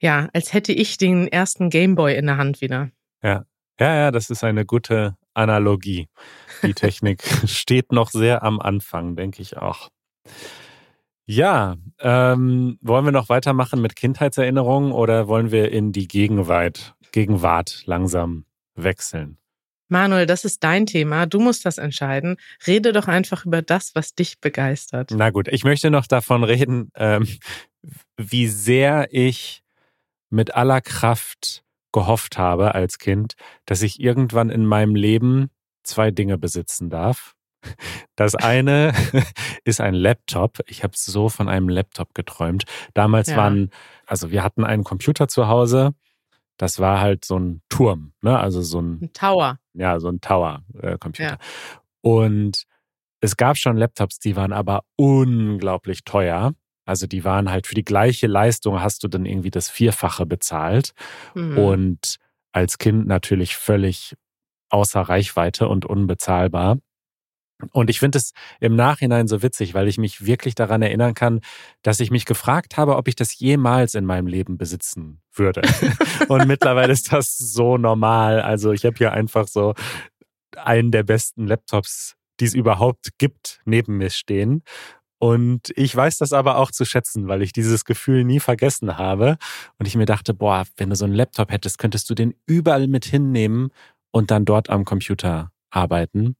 ja, 0.01 0.29
als 0.33 0.53
hätte 0.53 0.71
ich 0.71 0.97
den 0.97 1.27
ersten 1.27 1.69
Gameboy 1.69 2.15
in 2.15 2.27
der 2.27 2.37
Hand 2.37 2.61
wieder. 2.61 2.91
Ja, 3.21 3.45
ja, 3.79 4.11
das 4.11 4.29
ist 4.29 4.43
eine 4.43 4.65
gute 4.65 5.17
Analogie. 5.33 6.07
Die 6.63 6.73
Technik 6.75 7.23
steht 7.45 7.91
noch 7.91 8.11
sehr 8.11 8.41
am 8.41 8.61
Anfang, 8.61 9.17
denke 9.17 9.41
ich 9.41 9.57
auch. 9.57 9.89
Ja, 11.25 11.75
ähm, 11.99 12.77
wollen 12.81 13.03
wir 13.03 13.11
noch 13.11 13.29
weitermachen 13.29 13.81
mit 13.81 13.95
Kindheitserinnerungen 13.95 14.93
oder 14.93 15.27
wollen 15.27 15.51
wir 15.51 15.71
in 15.71 15.91
die 15.91 16.07
Gegenwart, 16.07 16.95
Gegenwart 17.11 17.81
langsam 17.85 18.45
wechseln? 18.75 19.37
Manuel, 19.87 20.25
das 20.25 20.45
ist 20.45 20.63
dein 20.63 20.85
Thema. 20.87 21.27
Du 21.27 21.39
musst 21.39 21.65
das 21.65 21.77
entscheiden. 21.77 22.37
Rede 22.65 22.91
doch 22.91 23.07
einfach 23.07 23.45
über 23.45 23.61
das, 23.61 23.93
was 23.93 24.15
dich 24.15 24.39
begeistert. 24.39 25.11
Na 25.11 25.29
gut, 25.29 25.47
ich 25.47 25.63
möchte 25.63 25.91
noch 25.91 26.07
davon 26.07 26.43
reden, 26.43 26.89
ähm, 26.95 27.27
wie 28.17 28.47
sehr 28.47 29.07
ich 29.11 29.61
mit 30.31 30.55
aller 30.55 30.81
Kraft 30.81 31.63
gehofft 31.93 32.37
habe 32.37 32.73
als 32.73 32.97
Kind, 32.97 33.35
dass 33.65 33.83
ich 33.83 33.99
irgendwann 33.99 34.49
in 34.49 34.65
meinem 34.65 34.95
Leben 34.95 35.49
zwei 35.83 36.09
Dinge 36.11 36.37
besitzen 36.39 36.89
darf. 36.89 37.35
Das 38.15 38.35
eine 38.35 38.93
ist 39.65 39.81
ein 39.81 39.93
Laptop. 39.93 40.59
Ich 40.67 40.83
habe 40.83 40.93
so 40.95 41.29
von 41.29 41.47
einem 41.47 41.69
Laptop 41.69 42.13
geträumt. 42.15 42.63
Damals 42.95 43.29
Ja. 43.29 43.37
waren, 43.37 43.69
also 44.07 44.31
wir 44.31 44.43
hatten 44.43 44.63
einen 44.63 44.83
Computer 44.83 45.27
zu 45.27 45.47
Hause. 45.47 45.93
Das 46.57 46.79
war 46.79 47.01
halt 47.01 47.25
so 47.25 47.37
ein 47.37 47.61
Turm, 47.69 48.13
ne? 48.21 48.39
Also 48.39 48.61
so 48.61 48.81
ein 48.81 49.01
Ein 49.01 49.13
Tower. 49.13 49.59
ja, 49.73 49.99
so 49.99 50.07
ein 50.09 50.21
Tower-Computer. 50.21 51.31
Ja. 51.31 51.37
Und 52.01 52.63
es 53.21 53.37
gab 53.37 53.57
schon 53.57 53.77
Laptops, 53.77 54.19
die 54.19 54.35
waren 54.35 54.53
aber 54.53 54.83
unglaublich 54.95 56.03
teuer. 56.03 56.53
Also 56.85 57.07
die 57.07 57.23
waren 57.23 57.49
halt 57.49 57.65
für 57.67 57.75
die 57.75 57.83
gleiche 57.83 58.27
Leistung 58.27 58.81
hast 58.81 59.03
du 59.03 59.07
dann 59.07 59.25
irgendwie 59.25 59.49
das 59.51 59.69
Vierfache 59.69 60.25
bezahlt. 60.25 60.91
Hm. 61.33 61.57
Und 61.57 62.17
als 62.51 62.77
Kind 62.77 63.07
natürlich 63.07 63.55
völlig 63.55 64.15
außer 64.69 65.01
Reichweite 65.01 65.67
und 65.67 65.85
unbezahlbar. 65.85 66.77
Und 67.71 67.89
ich 67.89 67.99
finde 67.99 68.17
es 68.17 68.33
im 68.59 68.75
Nachhinein 68.75 69.27
so 69.27 69.41
witzig, 69.41 69.73
weil 69.73 69.87
ich 69.87 69.97
mich 69.97 70.25
wirklich 70.25 70.55
daran 70.55 70.81
erinnern 70.81 71.13
kann, 71.13 71.39
dass 71.83 71.99
ich 71.99 72.11
mich 72.11 72.25
gefragt 72.25 72.75
habe, 72.75 72.97
ob 72.97 73.07
ich 73.07 73.15
das 73.15 73.37
jemals 73.39 73.93
in 73.93 74.05
meinem 74.05 74.27
Leben 74.27 74.57
besitzen 74.57 75.21
würde. 75.33 75.61
Und 76.27 76.47
mittlerweile 76.47 76.91
ist 76.91 77.13
das 77.13 77.37
so 77.37 77.77
normal. 77.77 78.41
Also 78.41 78.73
ich 78.73 78.85
habe 78.85 78.97
hier 78.97 79.13
einfach 79.13 79.47
so 79.47 79.73
einen 80.57 80.91
der 80.91 81.03
besten 81.03 81.47
Laptops, 81.47 82.15
die 82.39 82.45
es 82.45 82.53
überhaupt 82.53 83.17
gibt, 83.17 83.61
neben 83.65 83.97
mir 83.97 84.09
stehen. 84.09 84.63
Und 85.17 85.71
ich 85.75 85.95
weiß 85.95 86.17
das 86.17 86.33
aber 86.33 86.57
auch 86.57 86.71
zu 86.71 86.83
schätzen, 86.85 87.27
weil 87.27 87.41
ich 87.41 87.53
dieses 87.53 87.85
Gefühl 87.85 88.25
nie 88.25 88.41
vergessen 88.41 88.97
habe. 88.97 89.37
Und 89.77 89.87
ich 89.87 89.95
mir 89.95 90.05
dachte, 90.05 90.33
boah, 90.33 90.65
wenn 90.75 90.89
du 90.89 90.95
so 90.95 91.05
einen 91.05 91.13
Laptop 91.13 91.51
hättest, 91.51 91.77
könntest 91.77 92.09
du 92.09 92.15
den 92.15 92.33
überall 92.45 92.87
mit 92.87 93.05
hinnehmen 93.05 93.69
und 94.11 94.29
dann 94.29 94.43
dort 94.43 94.69
am 94.69 94.83
Computer 94.83 95.51
arbeiten. 95.69 96.35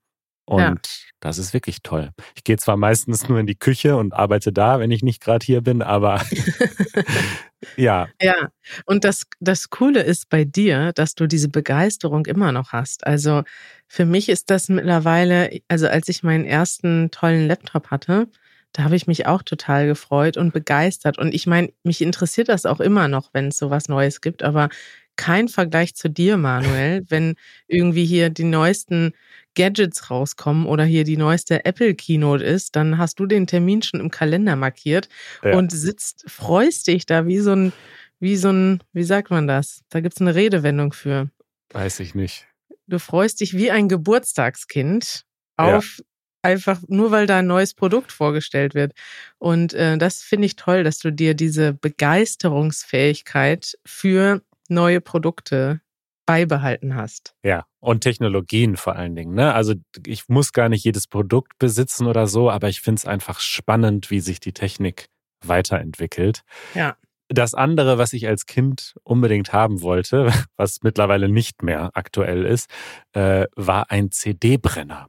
Und 0.46 0.60
Ja. 0.62 0.76
das 1.22 1.38
ist 1.40 1.54
wirklich 1.54 1.82
toll. 1.82 2.12
Ich 2.36 2.44
gehe 2.44 2.58
zwar 2.58 2.78
meistens 2.78 3.28
nur 3.28 3.40
in 3.40 3.48
die 3.48 3.56
Küche 3.56 3.98
und 3.98 4.14
arbeite 4.14 4.52
da, 4.54 4.80
wenn 4.80 4.92
ich 4.92 5.02
nicht 5.04 5.22
gerade 5.22 5.44
hier 5.46 5.62
bin, 5.62 5.82
aber 5.82 6.22
ja, 7.78 8.08
Ja, 8.22 8.50
und 8.86 9.04
das, 9.04 9.24
das 9.40 9.70
Coole 9.70 10.02
ist 10.04 10.30
bei 10.30 10.44
dir, 10.46 10.94
dass 10.94 11.16
du 11.16 11.28
diese 11.28 11.50
Begeisterung 11.50 12.26
immer 12.26 12.52
noch 12.52 12.72
hast. 12.72 13.06
Also 13.08 13.44
für 13.88 14.06
mich 14.06 14.30
ist 14.30 14.50
das 14.50 14.70
mittlerweile, 14.70 15.50
also 15.68 15.88
als 15.88 16.08
ich 16.10 16.24
meinen 16.24 16.46
ersten 16.46 17.12
tollen 17.12 17.48
Laptop 17.48 17.88
hatte, 17.92 18.28
da 18.72 18.84
habe 18.84 18.96
ich 18.96 19.08
mich 19.08 19.26
auch 19.26 19.42
total 19.42 19.88
gefreut 19.88 20.38
und 20.38 20.54
begeistert. 20.54 21.18
Und 21.18 21.34
ich 21.34 21.48
meine, 21.48 21.72
mich 21.84 22.02
interessiert 22.02 22.50
das 22.50 22.66
auch 22.66 22.80
immer 22.82 23.08
noch, 23.08 23.30
wenn 23.34 23.48
es 23.48 23.58
sowas 23.58 23.88
Neues 23.88 24.20
gibt. 24.22 24.44
Aber 24.44 24.70
kein 25.16 25.48
Vergleich 25.48 25.96
zu 25.96 26.10
dir, 26.10 26.38
Manuel, 26.38 27.06
wenn 27.10 27.36
irgendwie 27.68 28.06
hier 28.06 28.30
die 28.30 28.44
neuesten 28.44 29.14
Gadgets 29.56 30.12
rauskommen 30.12 30.66
oder 30.66 30.84
hier 30.84 31.04
die 31.04 31.18
neueste 31.18 31.66
Apple 31.66 31.96
Keynote 31.96 32.44
ist, 32.44 32.76
dann 32.76 32.98
hast 32.98 33.20
du 33.20 33.26
den 33.26 33.48
Termin 33.48 33.82
schon 33.82 34.00
im 34.00 34.12
Kalender 34.12 34.56
markiert 34.56 35.10
ja. 35.44 35.58
und 35.58 35.72
sitzt, 35.72 36.26
freust 36.28 36.88
dich 36.88 37.06
da 37.06 37.26
wie 37.26 37.40
so 37.40 37.54
ein, 37.54 37.74
wie 38.20 38.36
so 38.36 38.50
ein, 38.50 38.84
wie 38.94 39.04
sagt 39.04 39.32
man 39.32 39.48
das? 39.48 39.82
Da 39.90 40.02
gibt 40.02 40.16
es 40.16 40.22
eine 40.22 40.36
Redewendung 40.36 40.94
für. 40.94 41.30
Weiß 41.72 42.00
ich 42.02 42.16
nicht. 42.16 42.48
Du 42.88 43.00
freust 43.00 43.42
dich 43.42 43.56
wie 43.56 43.72
ein 43.72 43.90
Geburtstagskind 43.90 45.24
auf 45.58 45.98
ja. 45.98 46.04
einfach 46.44 46.80
nur 46.88 47.12
weil 47.12 47.26
da 47.26 47.40
ein 47.40 47.48
neues 47.48 47.74
Produkt 47.74 48.12
vorgestellt 48.12 48.76
wird. 48.76 48.94
Und 49.40 49.74
äh, 49.74 49.98
das 49.98 50.22
finde 50.22 50.46
ich 50.46 50.56
toll, 50.56 50.84
dass 50.84 51.00
du 51.00 51.12
dir 51.12 51.34
diese 51.34 51.74
Begeisterungsfähigkeit 51.74 53.76
für 53.86 54.42
neue 54.70 55.02
Produkte 55.02 55.82
beibehalten 56.26 56.96
hast. 56.96 57.36
Ja, 57.44 57.66
und 57.80 58.02
Technologien 58.02 58.78
vor 58.78 58.96
allen 58.96 59.16
Dingen. 59.16 59.36
Ne? 59.36 59.54
Also 59.54 59.76
ich 60.06 60.28
muss 60.28 60.54
gar 60.54 60.70
nicht 60.70 60.84
jedes 60.84 61.08
Produkt 61.08 61.54
besitzen 61.60 62.08
oder 62.08 62.28
so, 62.28 62.50
aber 62.50 62.68
ich 62.68 62.82
finde 62.82 63.00
es 63.00 63.06
einfach 63.06 63.40
spannend, 63.40 64.10
wie 64.10 64.20
sich 64.20 64.40
die 64.40 64.54
Technik 64.54 65.08
weiterentwickelt. 65.44 66.42
Ja. 66.74 66.98
Das 67.28 67.56
andere, 67.56 67.98
was 67.98 68.14
ich 68.14 68.28
als 68.28 68.46
Kind 68.46 68.96
unbedingt 69.04 69.52
haben 69.52 69.82
wollte, 69.82 70.32
was 70.58 70.84
mittlerweile 70.84 71.30
nicht 71.30 71.64
mehr 71.64 71.92
aktuell 71.94 72.46
ist, 72.46 72.70
äh, 73.14 73.48
war 73.56 73.92
ein 73.92 74.12
CD-Brenner. 74.12 75.08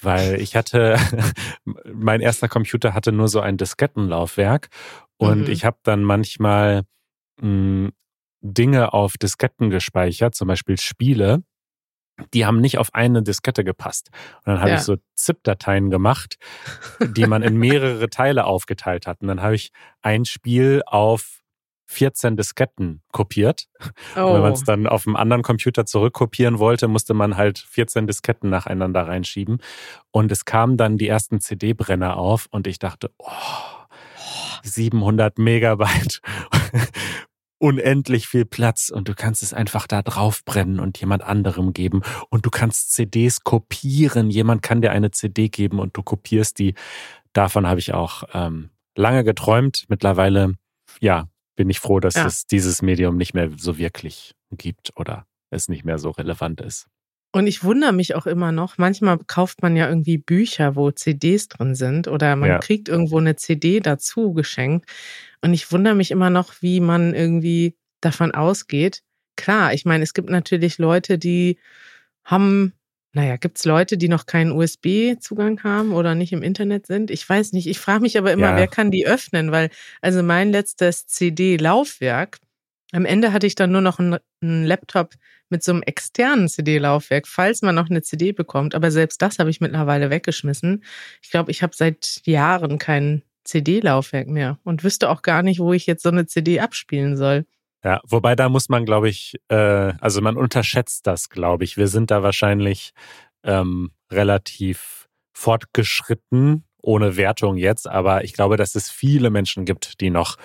Weil 0.00 0.40
ich 0.40 0.56
hatte, 0.56 0.96
mein 1.92 2.20
erster 2.20 2.48
Computer 2.48 2.94
hatte 2.94 3.12
nur 3.12 3.28
so 3.28 3.40
ein 3.40 3.58
Diskettenlaufwerk 3.58 4.68
und 5.18 5.42
mhm. 5.42 5.50
ich 5.50 5.66
habe 5.66 5.76
dann 5.82 6.02
manchmal 6.02 6.82
mh, 7.40 7.42
hm, 7.42 7.92
Dinge 8.40 8.92
auf 8.92 9.18
Disketten 9.18 9.70
gespeichert, 9.70 10.34
zum 10.34 10.48
Beispiel 10.48 10.78
Spiele, 10.78 11.42
die 12.34 12.46
haben 12.46 12.60
nicht 12.60 12.78
auf 12.78 12.94
eine 12.94 13.22
Diskette 13.22 13.64
gepasst. 13.64 14.10
Und 14.38 14.52
dann 14.52 14.60
habe 14.60 14.70
ja. 14.70 14.76
ich 14.76 14.82
so 14.82 14.96
ZIP-Dateien 15.14 15.90
gemacht, 15.90 16.36
die 17.00 17.26
man 17.26 17.42
in 17.42 17.56
mehrere 17.56 18.08
Teile 18.10 18.44
aufgeteilt 18.44 19.06
hat. 19.06 19.22
Und 19.22 19.28
dann 19.28 19.42
habe 19.42 19.54
ich 19.54 19.72
ein 20.02 20.24
Spiel 20.24 20.82
auf 20.86 21.40
14 21.86 22.36
Disketten 22.36 23.02
kopiert. 23.10 23.66
Oh. 24.14 24.34
Wenn 24.34 24.42
man 24.42 24.52
es 24.52 24.62
dann 24.62 24.86
auf 24.86 25.06
einem 25.06 25.16
anderen 25.16 25.42
Computer 25.42 25.86
zurückkopieren 25.86 26.60
wollte, 26.60 26.86
musste 26.86 27.14
man 27.14 27.36
halt 27.36 27.58
14 27.58 28.06
Disketten 28.06 28.48
nacheinander 28.48 29.08
reinschieben. 29.08 29.58
Und 30.12 30.30
es 30.30 30.44
kamen 30.44 30.76
dann 30.76 30.98
die 30.98 31.08
ersten 31.08 31.40
CD-Brenner 31.40 32.16
auf 32.16 32.46
und 32.50 32.68
ich 32.68 32.78
dachte, 32.78 33.10
oh, 33.18 33.26
700 34.62 35.38
Megabyte 35.38 36.20
unendlich 37.60 38.26
viel 38.26 38.46
Platz 38.46 38.88
und 38.88 39.08
du 39.08 39.14
kannst 39.14 39.42
es 39.42 39.52
einfach 39.52 39.86
da 39.86 40.02
drauf 40.02 40.44
brennen 40.44 40.80
und 40.80 40.98
jemand 40.98 41.22
anderem 41.22 41.72
geben 41.72 42.02
und 42.30 42.46
du 42.46 42.50
kannst 42.50 42.92
CDs 42.92 43.44
kopieren. 43.44 44.30
Jemand 44.30 44.62
kann 44.62 44.80
dir 44.80 44.90
eine 44.90 45.10
CD 45.10 45.48
geben 45.48 45.78
und 45.78 45.96
du 45.96 46.02
kopierst 46.02 46.58
die. 46.58 46.74
Davon 47.32 47.66
habe 47.66 47.78
ich 47.78 47.92
auch 47.92 48.24
ähm, 48.32 48.70
lange 48.96 49.24
geträumt. 49.24 49.84
Mittlerweile, 49.88 50.54
ja, 51.00 51.28
bin 51.54 51.68
ich 51.68 51.80
froh, 51.80 52.00
dass 52.00 52.14
ja. 52.14 52.26
es 52.26 52.46
dieses 52.46 52.80
Medium 52.80 53.16
nicht 53.16 53.34
mehr 53.34 53.50
so 53.56 53.76
wirklich 53.76 54.34
gibt 54.50 54.92
oder 54.96 55.26
es 55.50 55.68
nicht 55.68 55.84
mehr 55.84 55.98
so 55.98 56.10
relevant 56.10 56.62
ist. 56.62 56.86
Und 57.32 57.46
ich 57.46 57.62
wundere 57.62 57.92
mich 57.92 58.16
auch 58.16 58.26
immer 58.26 58.50
noch, 58.50 58.76
manchmal 58.76 59.18
kauft 59.18 59.62
man 59.62 59.76
ja 59.76 59.88
irgendwie 59.88 60.18
Bücher, 60.18 60.74
wo 60.74 60.90
CDs 60.90 61.48
drin 61.48 61.76
sind 61.76 62.08
oder 62.08 62.34
man 62.34 62.48
ja. 62.48 62.58
kriegt 62.58 62.88
irgendwo 62.88 63.18
eine 63.18 63.36
CD 63.36 63.78
dazu 63.78 64.32
geschenkt. 64.32 64.90
Und 65.40 65.54
ich 65.54 65.70
wundere 65.70 65.94
mich 65.94 66.10
immer 66.10 66.30
noch, 66.30 66.54
wie 66.60 66.80
man 66.80 67.14
irgendwie 67.14 67.76
davon 68.00 68.32
ausgeht. 68.32 69.02
Klar, 69.36 69.72
ich 69.72 69.84
meine, 69.84 70.02
es 70.02 70.12
gibt 70.12 70.28
natürlich 70.28 70.78
Leute, 70.78 71.18
die 71.18 71.58
haben, 72.24 72.72
naja, 73.12 73.36
gibt 73.36 73.58
es 73.58 73.64
Leute, 73.64 73.96
die 73.96 74.08
noch 74.08 74.26
keinen 74.26 74.50
USB-Zugang 74.50 75.62
haben 75.62 75.92
oder 75.92 76.16
nicht 76.16 76.32
im 76.32 76.42
Internet 76.42 76.86
sind? 76.86 77.12
Ich 77.12 77.28
weiß 77.28 77.52
nicht. 77.52 77.68
Ich 77.68 77.78
frage 77.78 78.00
mich 78.00 78.18
aber 78.18 78.32
immer, 78.32 78.50
ja. 78.50 78.56
wer 78.56 78.66
kann 78.66 78.90
die 78.90 79.06
öffnen? 79.06 79.52
Weil, 79.52 79.70
also 80.00 80.24
mein 80.24 80.50
letztes 80.50 81.06
CD-Laufwerk, 81.06 82.38
am 82.92 83.04
Ende 83.04 83.32
hatte 83.32 83.46
ich 83.46 83.54
dann 83.54 83.72
nur 83.72 83.80
noch 83.80 83.98
einen, 83.98 84.18
Laptop 84.40 85.14
mit 85.48 85.62
so 85.62 85.72
einem 85.72 85.82
externen 85.82 86.48
CD-Laufwerk, 86.48 87.26
falls 87.26 87.62
man 87.62 87.74
noch 87.74 87.90
eine 87.90 88.02
CD 88.02 88.32
bekommt. 88.32 88.74
Aber 88.74 88.90
selbst 88.90 89.20
das 89.20 89.38
habe 89.38 89.50
ich 89.50 89.60
mittlerweile 89.60 90.10
weggeschmissen. 90.10 90.84
Ich 91.22 91.30
glaube, 91.30 91.50
ich 91.50 91.62
habe 91.62 91.74
seit 91.74 92.20
Jahren 92.24 92.78
keinen 92.78 93.22
CD-Laufwerk 93.44 94.28
mehr 94.28 94.58
und 94.64 94.84
wüsste 94.84 95.10
auch 95.10 95.22
gar 95.22 95.42
nicht, 95.42 95.60
wo 95.60 95.72
ich 95.72 95.86
jetzt 95.86 96.02
so 96.02 96.08
eine 96.08 96.26
CD 96.26 96.60
abspielen 96.60 97.16
soll. 97.16 97.46
Ja, 97.82 98.00
wobei 98.06 98.36
da 98.36 98.48
muss 98.48 98.68
man, 98.68 98.84
glaube 98.84 99.08
ich, 99.08 99.36
äh, 99.48 99.54
also 100.00 100.20
man 100.20 100.36
unterschätzt 100.36 101.06
das, 101.06 101.30
glaube 101.30 101.64
ich. 101.64 101.76
Wir 101.76 101.88
sind 101.88 102.10
da 102.10 102.22
wahrscheinlich 102.22 102.92
ähm, 103.42 103.90
relativ 104.10 105.08
fortgeschritten, 105.32 106.64
ohne 106.82 107.16
Wertung 107.16 107.56
jetzt, 107.56 107.88
aber 107.88 108.24
ich 108.24 108.34
glaube, 108.34 108.56
dass 108.56 108.74
es 108.74 108.90
viele 108.90 109.30
Menschen 109.30 109.64
gibt, 109.64 110.00
die 110.00 110.10
noch 110.10 110.36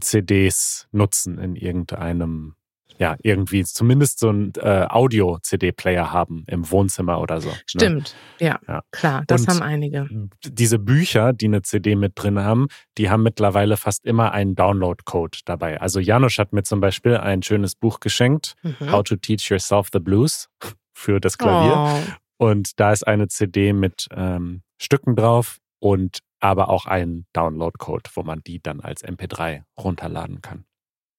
CDs 0.00 0.88
nutzen 0.92 1.38
in 1.38 1.56
irgendeinem 1.56 2.54
ja, 2.98 3.16
irgendwie 3.22 3.64
zumindest 3.64 4.18
so 4.18 4.30
ein 4.30 4.52
äh, 4.56 4.86
Audio-CD-Player 4.88 6.12
haben 6.12 6.44
im 6.48 6.68
Wohnzimmer 6.70 7.20
oder 7.20 7.40
so. 7.40 7.48
Ne? 7.48 7.54
Stimmt, 7.66 8.16
ne? 8.40 8.46
ja, 8.46 8.60
ja, 8.66 8.82
klar, 8.90 9.22
das 9.26 9.42
Und 9.42 9.48
haben 9.48 9.62
einige. 9.62 10.08
Diese 10.44 10.78
Bücher, 10.78 11.32
die 11.32 11.46
eine 11.46 11.62
CD 11.62 11.94
mit 11.94 12.12
drin 12.16 12.40
haben, 12.40 12.66
die 12.98 13.08
haben 13.08 13.22
mittlerweile 13.22 13.76
fast 13.76 14.04
immer 14.04 14.32
einen 14.32 14.56
Download-Code 14.56 15.38
dabei. 15.44 15.80
Also 15.80 16.00
Janusz 16.00 16.38
hat 16.38 16.52
mir 16.52 16.64
zum 16.64 16.80
Beispiel 16.80 17.16
ein 17.16 17.42
schönes 17.42 17.76
Buch 17.76 18.00
geschenkt, 18.00 18.54
mhm. 18.62 18.90
How 18.90 19.04
to 19.04 19.16
Teach 19.16 19.48
Yourself 19.48 19.88
the 19.92 20.00
Blues 20.00 20.48
für 20.92 21.20
das 21.20 21.38
Klavier. 21.38 22.02
Oh. 22.38 22.46
Und 22.48 22.80
da 22.80 22.92
ist 22.92 23.06
eine 23.06 23.28
CD 23.28 23.72
mit 23.72 24.08
ähm, 24.12 24.62
Stücken 24.78 25.14
drauf 25.14 25.58
und 25.80 26.20
aber 26.40 26.68
auch 26.68 26.86
ein 26.86 27.26
Download-Code, 27.32 28.10
wo 28.14 28.22
man 28.22 28.42
die 28.46 28.62
dann 28.62 28.80
als 28.80 29.04
MP3 29.04 29.62
runterladen 29.76 30.40
kann. 30.40 30.64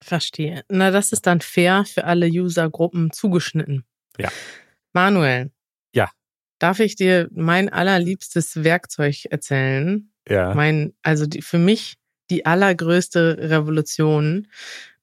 Verstehe. 0.02 0.64
Na, 0.70 0.92
das 0.92 1.12
ist 1.12 1.28
dann 1.28 1.42
fair 1.42 1.84
für 1.86 2.06
alle 2.06 2.28
Usergruppen 2.28 3.12
zugeschnitten. 3.12 3.86
Ja. 4.18 4.30
Manuel. 4.94 5.52
Ja. 5.94 6.10
Darf 6.58 6.80
ich 6.80 6.96
dir 6.96 7.28
mein 7.32 7.70
allerliebstes 7.70 8.64
Werkzeug 8.64 9.26
erzählen? 9.26 10.12
Ja. 10.28 10.54
Mein, 10.54 10.94
also 11.02 11.26
die, 11.26 11.42
für 11.42 11.58
mich 11.58 11.98
die 12.30 12.46
allergrößte 12.46 13.50
Revolution 13.50 14.48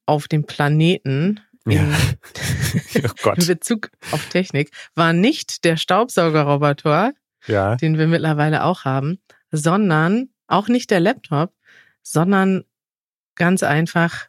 auf 0.06 0.28
dem 0.28 0.46
Planeten 0.46 1.40
in, 1.64 1.72
ja. 1.72 1.98
oh 3.24 3.32
in 3.36 3.46
Bezug 3.46 3.90
auf 4.12 4.28
Technik 4.28 4.70
war 4.94 5.12
nicht 5.12 5.64
der 5.64 5.76
Staubsaugerroboter, 5.76 7.12
ja. 7.46 7.76
den 7.76 7.98
wir 7.98 8.06
mittlerweile 8.06 8.64
auch 8.64 8.84
haben, 8.84 9.18
sondern 9.56 10.28
auch 10.46 10.68
nicht 10.68 10.90
der 10.90 11.00
Laptop, 11.00 11.52
sondern 12.02 12.64
ganz 13.34 13.62
einfach 13.62 14.28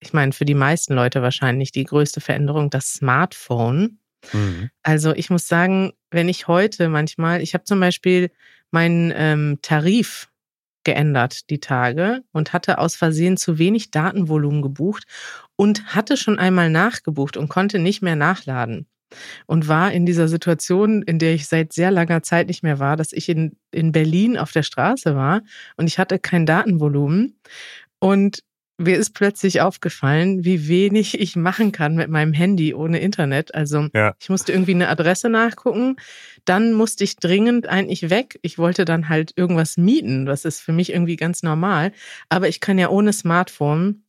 ich 0.00 0.12
meine, 0.12 0.32
für 0.32 0.44
die 0.44 0.54
meisten 0.54 0.94
Leute 0.94 1.22
wahrscheinlich 1.22 1.72
die 1.72 1.84
größte 1.84 2.20
Veränderung 2.20 2.70
das 2.70 2.92
Smartphone. 2.92 3.98
Mhm. 4.32 4.70
Also 4.82 5.14
ich 5.14 5.30
muss 5.30 5.48
sagen, 5.48 5.92
wenn 6.10 6.28
ich 6.28 6.48
heute 6.48 6.88
manchmal, 6.88 7.40
ich 7.42 7.54
habe 7.54 7.64
zum 7.64 7.80
Beispiel 7.80 8.30
meinen 8.70 9.12
ähm, 9.14 9.58
Tarif 9.62 10.28
geändert 10.84 11.50
die 11.50 11.58
Tage 11.58 12.22
und 12.32 12.52
hatte 12.52 12.78
aus 12.78 12.94
Versehen 12.94 13.36
zu 13.36 13.58
wenig 13.58 13.90
Datenvolumen 13.90 14.62
gebucht 14.62 15.04
und 15.56 15.94
hatte 15.94 16.16
schon 16.16 16.38
einmal 16.38 16.70
nachgebucht 16.70 17.36
und 17.36 17.48
konnte 17.48 17.78
nicht 17.78 18.02
mehr 18.02 18.16
nachladen. 18.16 18.86
Und 19.46 19.68
war 19.68 19.92
in 19.92 20.04
dieser 20.04 20.28
Situation, 20.28 21.02
in 21.02 21.18
der 21.18 21.34
ich 21.34 21.46
seit 21.46 21.72
sehr 21.72 21.90
langer 21.90 22.22
Zeit 22.22 22.48
nicht 22.48 22.62
mehr 22.62 22.78
war, 22.78 22.96
dass 22.96 23.12
ich 23.12 23.28
in, 23.28 23.56
in 23.70 23.92
Berlin 23.92 24.36
auf 24.36 24.52
der 24.52 24.62
Straße 24.62 25.14
war 25.14 25.42
und 25.76 25.86
ich 25.86 25.98
hatte 25.98 26.18
kein 26.18 26.46
Datenvolumen. 26.46 27.38
Und 27.98 28.42
mir 28.78 28.96
ist 28.96 29.14
plötzlich 29.14 29.60
aufgefallen, 29.62 30.44
wie 30.44 30.68
wenig 30.68 31.18
ich 31.18 31.34
machen 31.34 31.72
kann 31.72 31.94
mit 31.94 32.10
meinem 32.10 32.32
Handy 32.32 32.74
ohne 32.74 32.98
Internet. 32.98 33.54
Also 33.54 33.88
ja. 33.94 34.14
ich 34.20 34.28
musste 34.28 34.52
irgendwie 34.52 34.74
eine 34.74 34.88
Adresse 34.88 35.30
nachgucken. 35.30 35.96
Dann 36.44 36.74
musste 36.74 37.04
ich 37.04 37.16
dringend 37.16 37.68
eigentlich 37.68 38.10
weg. 38.10 38.38
Ich 38.42 38.58
wollte 38.58 38.84
dann 38.84 39.08
halt 39.08 39.32
irgendwas 39.36 39.76
mieten. 39.78 40.26
Das 40.26 40.44
ist 40.44 40.60
für 40.60 40.72
mich 40.72 40.92
irgendwie 40.92 41.16
ganz 41.16 41.42
normal. 41.42 41.92
Aber 42.28 42.48
ich 42.48 42.60
kann 42.60 42.78
ja 42.78 42.90
ohne 42.90 43.12
Smartphone 43.12 44.02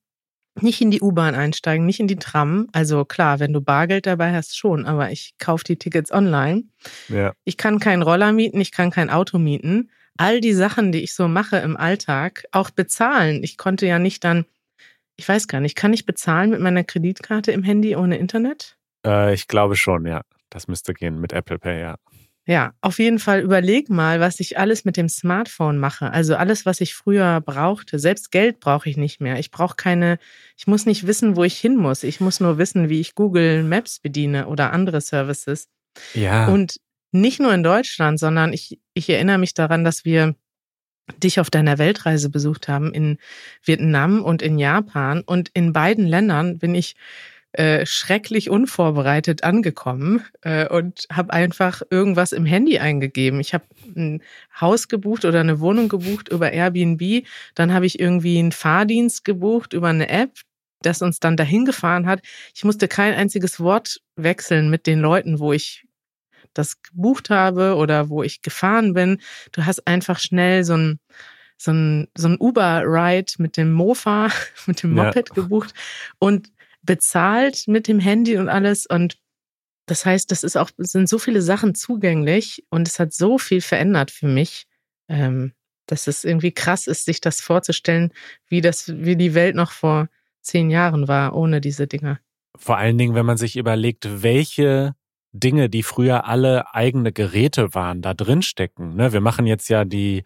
nicht 0.62 0.82
in 0.82 0.92
die 0.92 1.02
U-Bahn 1.02 1.36
einsteigen, 1.36 1.86
nicht 1.86 2.00
in 2.00 2.08
die 2.08 2.18
Tram. 2.18 2.68
Also 2.72 3.06
klar, 3.06 3.40
wenn 3.40 3.54
du 3.54 3.62
Bargeld 3.62 4.06
dabei 4.06 4.34
hast, 4.34 4.58
schon, 4.58 4.86
aber 4.86 5.12
ich 5.12 5.36
kaufe 5.40 5.64
die 5.64 5.78
Tickets 5.78 6.12
online. 6.12 6.64
Ja. 7.10 7.34
Ich 7.44 7.58
kann 7.58 7.80
keinen 7.80 8.02
Roller 8.02 8.32
mieten, 8.32 8.60
ich 8.62 8.72
kann 8.72 8.92
kein 8.92 9.10
Auto 9.10 9.38
mieten. 9.38 9.90
All 10.18 10.42
die 10.42 10.54
Sachen, 10.54 10.92
die 10.92 11.04
ich 11.04 11.14
so 11.14 11.28
mache 11.28 11.58
im 11.58 11.78
Alltag, 11.78 12.46
auch 12.52 12.72
bezahlen. 12.72 13.44
Ich 13.44 13.58
konnte 13.58 13.86
ja 13.86 14.00
nicht 14.00 14.24
dann 14.24 14.46
ich 15.18 15.28
weiß 15.28 15.48
gar 15.48 15.60
nicht, 15.60 15.76
kann 15.76 15.94
ich 15.94 16.06
bezahlen 16.06 16.52
mit 16.52 16.62
meiner 16.62 16.84
Kreditkarte 16.84 17.52
im 17.52 17.64
Handy 17.64 17.96
ohne 17.96 18.18
Internet? 18.18 18.78
Äh, 19.06 19.34
ich 19.34 19.48
glaube 19.48 19.76
schon, 19.76 20.06
ja. 20.06 20.22
Das 20.50 20.68
müsste 20.68 20.94
gehen 20.94 21.20
mit 21.20 21.34
Apple 21.34 21.60
Pay, 21.60 21.82
ja. 21.82 21.96
Ja, 22.48 22.72
auf 22.80 22.98
jeden 22.98 23.20
Fall 23.20 23.42
überleg 23.42 23.90
mal, 23.90 24.22
was 24.22 24.40
ich 24.40 24.58
alles 24.58 24.86
mit 24.86 24.96
dem 24.96 25.10
Smartphone 25.10 25.78
mache. 25.78 26.12
Also 26.12 26.38
alles, 26.38 26.66
was 26.66 26.80
ich 26.80 26.96
früher 26.96 27.42
brauchte. 27.42 28.00
Selbst 28.00 28.32
Geld 28.32 28.62
brauche 28.62 28.90
ich 28.90 28.96
nicht 28.96 29.20
mehr. 29.20 29.38
Ich 29.38 29.52
brauche 29.52 29.76
keine, 29.76 30.18
ich 30.56 30.66
muss 30.66 30.86
nicht 30.86 31.06
wissen, 31.06 31.36
wo 31.36 31.44
ich 31.44 31.58
hin 31.60 31.76
muss. 31.76 32.04
Ich 32.04 32.22
muss 32.22 32.40
nur 32.40 32.58
wissen, 32.58 32.88
wie 32.88 33.02
ich 33.02 33.16
Google 33.16 33.64
Maps 33.64 34.00
bediene 34.00 34.48
oder 34.48 34.72
andere 34.72 35.02
Services. 35.02 35.68
Ja. 36.14 36.48
Und 36.48 36.80
nicht 37.12 37.42
nur 37.42 37.54
in 37.54 37.64
Deutschland, 37.64 38.18
sondern 38.18 38.54
ich, 38.54 38.80
ich 38.94 39.10
erinnere 39.10 39.40
mich 39.40 39.54
daran, 39.54 39.84
dass 39.84 40.06
wir 40.06 40.34
dich 41.22 41.42
auf 41.42 41.50
deiner 41.50 41.78
Weltreise 41.78 42.30
besucht 42.30 42.70
haben 42.70 42.94
in 42.94 43.18
Vietnam 43.62 44.24
und 44.24 44.42
in 44.42 44.58
Japan. 44.58 45.22
Und 45.22 45.50
in 45.54 45.74
beiden 45.74 46.08
Ländern 46.08 46.60
bin 46.60 46.76
ich 46.76 46.96
äh, 47.58 47.88
schrecklich 47.88 48.52
unvorbereitet 48.52 49.44
angekommen 49.44 50.24
äh, 50.42 50.68
und 50.68 51.08
habe 51.12 51.34
einfach 51.34 51.82
irgendwas 51.90 52.32
im 52.32 52.46
Handy 52.46 52.78
eingegeben. 52.78 53.40
Ich 53.40 53.56
habe 53.56 53.66
ein 53.96 54.22
Haus 54.62 54.88
gebucht 54.88 55.26
oder 55.26 55.40
eine 55.40 55.60
Wohnung 55.60 55.90
gebucht 55.90 56.30
über 56.30 56.52
Airbnb. 56.52 57.26
Dann 57.56 57.74
habe 57.74 57.88
ich 57.88 58.00
irgendwie 58.00 58.38
einen 58.38 58.52
Fahrdienst 58.52 59.26
gebucht 59.26 59.74
über 59.74 59.88
eine 59.88 60.08
App, 60.08 60.40
das 60.84 61.02
uns 61.02 61.20
dann 61.20 61.36
dahin 61.36 61.66
gefahren 61.66 62.06
hat. 62.06 62.22
Ich 62.56 62.64
musste 62.64 62.88
kein 62.88 63.16
einziges 63.16 63.60
Wort 63.60 64.02
wechseln 64.16 64.70
mit 64.70 64.86
den 64.86 65.00
Leuten, 65.00 65.40
wo 65.40 65.52
ich 65.52 65.88
das 66.54 66.84
gebucht 66.84 67.32
habe 67.32 67.76
oder 67.76 68.10
wo 68.10 68.22
ich 68.22 68.44
gefahren 68.44 68.94
bin. 68.94 69.20
Du 69.52 69.66
hast 69.66 69.88
einfach 69.88 70.20
schnell 70.20 70.64
so 70.64 70.78
ein 70.78 71.00
so 71.60 71.72
ein, 71.72 72.08
so 72.16 72.28
ein 72.28 72.38
Uber-Ride 72.40 73.34
mit 73.40 73.58
dem 73.58 73.74
Mofa, 73.74 74.30
mit 74.68 74.84
dem 74.84 74.94
Moped 74.94 75.30
ja. 75.30 75.34
gebucht 75.34 75.74
und 76.20 76.52
bezahlt 76.88 77.68
mit 77.68 77.88
dem 77.88 78.00
Handy 78.00 78.38
und 78.38 78.50
alles. 78.50 78.88
Und 78.88 79.20
das 79.86 80.06
heißt, 80.06 80.32
das 80.32 80.44
ist 80.44 80.58
auch, 80.58 80.72
sind 80.78 81.08
so 81.08 81.20
viele 81.20 81.44
Sachen 81.44 81.76
zugänglich 81.76 82.66
und 82.72 82.88
es 82.88 83.00
hat 83.00 83.14
so 83.14 83.38
viel 83.38 83.62
verändert 83.62 84.10
für 84.10 84.28
mich, 84.28 84.66
ähm, 85.08 85.54
dass 85.86 86.08
es 86.08 86.24
irgendwie 86.24 86.52
krass 86.52 86.88
ist, 86.88 87.06
sich 87.06 87.22
das 87.22 87.40
vorzustellen, 87.40 88.12
wie 88.48 88.62
das, 88.62 88.92
wie 88.98 89.16
die 89.16 89.36
Welt 89.36 89.56
noch 89.56 89.72
vor 89.72 90.10
zehn 90.42 90.72
Jahren 90.72 91.08
war, 91.08 91.36
ohne 91.36 91.62
diese 91.62 91.86
Dinge. 91.86 92.20
Vor 92.58 92.78
allen 92.78 92.98
Dingen, 92.98 93.14
wenn 93.14 93.26
man 93.26 93.38
sich 93.38 93.56
überlegt, 93.56 94.24
welche 94.24 94.96
Dinge, 95.32 95.70
die 95.70 95.84
früher 95.84 96.26
alle 96.26 96.74
eigene 96.74 97.12
Geräte 97.12 97.74
waren, 97.76 98.02
da 98.02 98.14
drin 98.14 98.42
stecken. 98.42 98.96
Ne? 98.96 99.14
Wir 99.14 99.22
machen 99.22 99.46
jetzt 99.46 99.70
ja 99.70 99.86
die, 99.86 100.24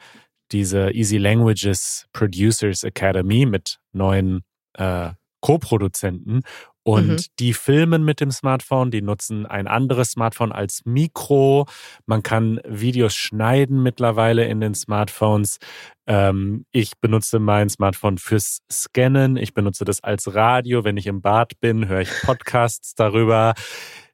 diese 0.52 0.92
Easy 0.92 1.18
Languages 1.18 2.08
Producers 2.14 2.84
Academy 2.84 3.46
mit 3.46 3.80
neuen 3.92 4.44
äh, 4.74 5.12
Co-Produzenten 5.42 6.42
und 6.84 7.08
mhm. 7.08 7.18
die 7.40 7.54
filmen 7.54 8.04
mit 8.04 8.22
dem 8.22 8.32
Smartphone, 8.32 8.90
die 8.90 9.04
nutzen 9.04 9.46
ein 9.46 9.68
anderes 9.68 10.12
Smartphone 10.12 10.52
als 10.52 10.82
Mikro. 10.86 11.68
Man 12.08 12.24
kann 12.24 12.60
Videos 12.68 13.14
schneiden 13.14 13.84
mittlerweile 13.84 14.46
in 14.46 14.62
den 14.62 14.74
Smartphones. 14.74 15.60
Ähm, 16.08 16.66
ich 16.72 16.94
benutze 17.00 17.38
mein 17.38 17.70
Smartphone 17.70 18.18
fürs 18.18 18.62
Scannen. 18.72 19.38
Ich 19.38 19.54
benutze 19.54 19.86
das 19.86 20.04
als 20.04 20.34
Radio. 20.34 20.84
Wenn 20.84 20.98
ich 20.98 21.06
im 21.06 21.22
Bad 21.22 21.60
bin, 21.60 21.88
höre 21.88 22.02
ich 22.02 22.10
Podcasts 22.24 22.96
darüber 22.96 23.54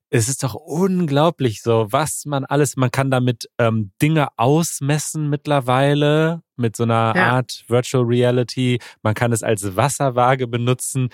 es 0.10 0.30
ist 0.30 0.44
doch 0.44 0.54
unglaublich 0.54 1.62
so, 1.62 1.88
was 1.90 2.26
man 2.26 2.46
alles, 2.46 2.78
man 2.78 2.92
kann 2.92 3.12
damit 3.12 3.50
ähm, 3.58 3.92
Dinge 4.02 4.30
ausmessen 4.38 5.30
mittlerweile 5.30 6.44
mit 6.56 6.76
so 6.76 6.84
einer 6.84 7.14
ja. 7.16 7.32
Art 7.34 7.66
Virtual 7.68 8.04
Reality. 8.04 8.80
Man 9.02 9.14
kann 9.14 9.34
es 9.34 9.44
als 9.44 9.76
Wasserwaage 9.76 10.48
benutzen. 10.48 11.10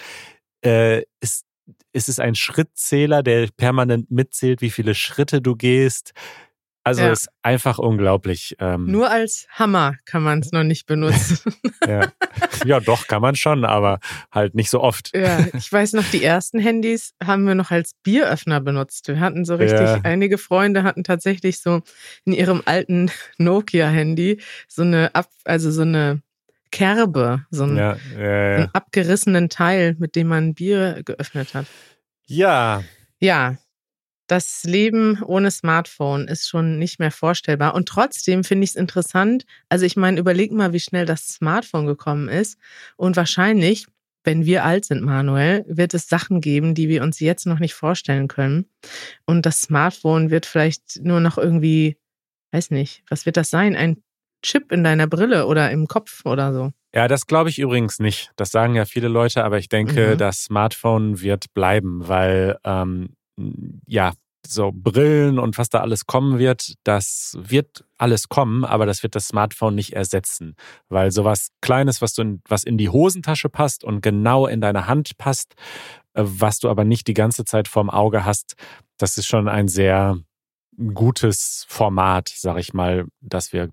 Äh, 0.63 1.03
ist, 1.21 1.45
ist 1.91 2.09
es 2.09 2.19
ein 2.19 2.35
Schrittzähler, 2.35 3.23
der 3.23 3.49
permanent 3.57 4.11
mitzählt, 4.11 4.61
wie 4.61 4.69
viele 4.69 4.95
Schritte 4.95 5.41
du 5.41 5.55
gehst? 5.55 6.13
Also 6.85 7.01
ja. 7.03 7.11
ist 7.11 7.29
einfach 7.41 7.79
unglaublich. 7.79 8.57
Ähm, 8.59 8.91
Nur 8.91 9.09
als 9.09 9.47
Hammer 9.51 9.95
kann 10.05 10.21
man 10.21 10.39
es 10.39 10.51
noch 10.51 10.63
nicht 10.63 10.85
benutzen. 10.85 11.39
ja. 11.87 12.11
ja, 12.65 12.79
doch, 12.81 13.07
kann 13.07 13.21
man 13.21 13.35
schon, 13.35 13.63
aber 13.63 13.99
halt 14.31 14.53
nicht 14.53 14.69
so 14.69 14.81
oft. 14.81 15.15
Ja, 15.15 15.45
ich 15.53 15.71
weiß 15.71 15.93
noch, 15.93 16.03
die 16.11 16.23
ersten 16.23 16.59
Handys 16.59 17.13
haben 17.23 17.47
wir 17.47 17.55
noch 17.55 17.71
als 17.71 17.93
Bieröffner 18.03 18.59
benutzt. 18.59 19.07
Wir 19.07 19.21
hatten 19.21 19.45
so 19.45 19.55
richtig, 19.55 19.79
ja. 19.79 19.99
einige 20.03 20.37
Freunde 20.37 20.83
hatten 20.83 21.05
tatsächlich 21.05 21.61
so 21.61 21.81
in 22.25 22.33
ihrem 22.33 22.61
alten 22.65 23.09
Nokia-Handy 23.37 24.41
so 24.67 24.81
eine 24.81 25.15
Ab, 25.15 25.29
also 25.45 25.71
so 25.71 25.83
eine 25.83 26.21
Kerbe, 26.71 27.45
so 27.49 27.63
einen, 27.63 27.79
einen 28.17 28.69
abgerissenen 28.73 29.47
Teil, 29.47 29.95
mit 29.99 30.17
dem 30.17 30.27
man 30.27 30.53
Bier 30.53 31.01
geöffnet 31.05 31.53
hat. 31.53 31.67
Ja. 32.25 32.83
Ja, 33.19 33.57
das 34.33 34.63
Leben 34.63 35.21
ohne 35.21 35.51
Smartphone 35.51 36.27
ist 36.27 36.49
schon 36.49 36.79
nicht 36.79 36.97
mehr 36.97 37.11
vorstellbar. 37.11 37.75
Und 37.75 37.87
trotzdem 37.87 38.43
finde 38.43 38.63
ich 38.63 38.71
es 38.71 38.75
interessant. 38.75 39.45
Also 39.69 39.85
ich 39.85 39.95
meine, 39.95 40.19
überleg 40.19 40.51
mal, 40.51 40.73
wie 40.73 40.79
schnell 40.79 41.05
das 41.05 41.27
Smartphone 41.27 41.85
gekommen 41.85 42.29
ist. 42.29 42.57
Und 42.97 43.15
wahrscheinlich, 43.15 43.85
wenn 44.23 44.43
wir 44.47 44.63
alt 44.65 44.85
sind, 44.85 45.03
Manuel, 45.03 45.63
wird 45.67 45.93
es 45.93 46.09
Sachen 46.09 46.41
geben, 46.41 46.73
die 46.73 46.89
wir 46.89 47.03
uns 47.03 47.19
jetzt 47.19 47.45
noch 47.45 47.59
nicht 47.59 47.75
vorstellen 47.75 48.27
können. 48.27 48.65
Und 49.27 49.45
das 49.45 49.61
Smartphone 49.61 50.31
wird 50.31 50.47
vielleicht 50.47 51.01
nur 51.03 51.19
noch 51.19 51.37
irgendwie, 51.37 51.95
weiß 52.53 52.71
nicht, 52.71 53.03
was 53.09 53.27
wird 53.27 53.37
das 53.37 53.51
sein? 53.51 53.75
Ein 53.75 54.01
Chip 54.41 54.71
in 54.71 54.83
deiner 54.83 55.05
Brille 55.05 55.45
oder 55.45 55.69
im 55.69 55.85
Kopf 55.85 56.25
oder 56.25 56.53
so. 56.53 56.71
Ja, 56.95 57.07
das 57.07 57.27
glaube 57.27 57.51
ich 57.51 57.59
übrigens 57.59 57.99
nicht. 57.99 58.31
Das 58.35 58.49
sagen 58.49 58.73
ja 58.73 58.85
viele 58.85 59.09
Leute, 59.09 59.43
aber 59.43 59.59
ich 59.59 59.69
denke, 59.69 60.13
mhm. 60.13 60.17
das 60.17 60.45
Smartphone 60.45 61.21
wird 61.21 61.53
bleiben, 61.53 62.07
weil 62.07 62.57
ähm, 62.63 63.15
ja, 63.87 64.13
so 64.47 64.71
Brillen 64.73 65.39
und 65.39 65.57
was 65.57 65.69
da 65.69 65.79
alles 65.81 66.05
kommen 66.05 66.39
wird, 66.39 66.73
das 66.83 67.37
wird 67.39 67.85
alles 67.97 68.29
kommen, 68.29 68.65
aber 68.65 68.85
das 68.85 69.03
wird 69.03 69.15
das 69.15 69.27
Smartphone 69.27 69.75
nicht 69.75 69.93
ersetzen, 69.93 70.55
weil 70.89 71.11
sowas 71.11 71.49
Kleines, 71.61 72.01
was 72.01 72.13
du 72.13 72.21
in, 72.21 72.41
was 72.47 72.63
in 72.63 72.77
die 72.77 72.89
Hosentasche 72.89 73.49
passt 73.49 73.83
und 73.83 74.01
genau 74.01 74.47
in 74.47 74.61
deine 74.61 74.87
Hand 74.87 75.17
passt, 75.17 75.55
äh, 76.13 76.23
was 76.23 76.59
du 76.59 76.69
aber 76.69 76.83
nicht 76.83 77.07
die 77.07 77.13
ganze 77.13 77.45
Zeit 77.45 77.67
vorm 77.67 77.89
Auge 77.89 78.25
hast, 78.25 78.55
das 78.97 79.17
ist 79.17 79.27
schon 79.27 79.47
ein 79.47 79.67
sehr 79.67 80.17
gutes 80.93 81.65
Format, 81.67 82.33
sag 82.35 82.57
ich 82.57 82.73
mal, 82.73 83.05
das 83.21 83.53
wir 83.53 83.69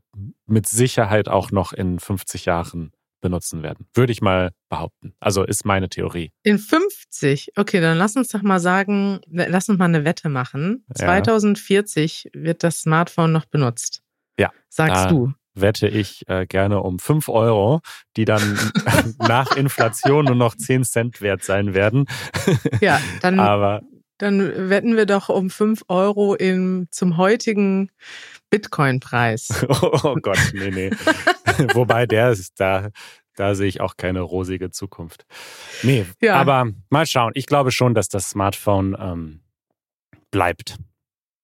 mit 0.47 0.69
Sicherheit 0.69 1.29
auch 1.29 1.51
noch 1.51 1.73
in 1.73 1.99
50 1.99 2.45
Jahren 2.45 2.93
benutzen 3.21 3.63
werden. 3.63 3.87
Würde 3.95 4.13
ich 4.13 4.21
mal 4.21 4.53
behaupten. 4.69 5.15
Also 5.21 5.45
ist 5.45 5.65
meine 5.65 5.89
Theorie. 5.89 6.33
In 6.43 6.59
50? 6.59 7.53
Okay, 7.57 7.81
dann 7.81 7.99
lass 7.99 8.17
uns 8.17 8.29
doch 8.29 8.43
mal 8.43 8.61
sagen, 8.61 9.21
lass 9.27 9.69
uns 9.69 9.79
mal 9.79 9.87
eine 9.87 10.05
Wette 10.05 10.29
machen. 10.29 10.85
Ja. 10.89 11.07
2040 11.07 12.31
wird 12.33 12.63
das 12.63 12.81
Smartphone 12.81 13.33
noch 13.33 13.47
benutzt. 13.47 14.03
Ja. 14.39 14.51
Sagst 14.69 15.11
du. 15.11 15.33
Wette 15.55 15.89
ich 15.89 16.29
äh, 16.29 16.47
gerne 16.47 16.81
um 16.81 16.99
5 16.99 17.29
Euro, 17.29 17.81
die 18.17 18.25
dann 18.25 18.59
nach 19.19 19.57
Inflation 19.57 20.27
nur 20.27 20.37
noch 20.37 20.55
10 20.55 20.85
Cent 20.85 21.21
wert 21.21 21.43
sein 21.43 21.75
werden. 21.75 22.07
Ja, 22.81 23.01
dann, 23.21 23.39
Aber, 23.41 23.83
dann 24.19 24.71
wetten 24.71 24.97
wir 24.97 25.07
doch 25.07 25.29
um 25.29 25.51
5 25.51 25.83
Euro 25.89 26.35
im, 26.35 26.87
zum 26.91 27.17
heutigen 27.17 27.91
Bitcoin-Preis. 28.51 29.65
oh 29.69 30.17
Gott, 30.21 30.39
nee, 30.53 30.71
nee. 30.71 30.91
Wobei 31.75 32.07
der 32.07 32.31
ist 32.31 32.61
da, 32.61 32.91
da 33.37 33.55
sehe 33.55 33.69
ich 33.69 33.81
auch 33.81 33.97
keine 33.97 34.21
rosige 34.21 34.71
Zukunft. 34.71 35.25
Nee, 35.83 36.07
ja. 36.21 36.35
aber 36.35 36.69
mal 36.91 37.07
schauen. 37.07 37.33
Ich 37.35 37.47
glaube 37.47 37.71
schon, 37.71 37.95
dass 37.95 38.09
das 38.09 38.31
Smartphone 38.31 38.97
ähm, 38.99 39.41
bleibt. 40.31 40.77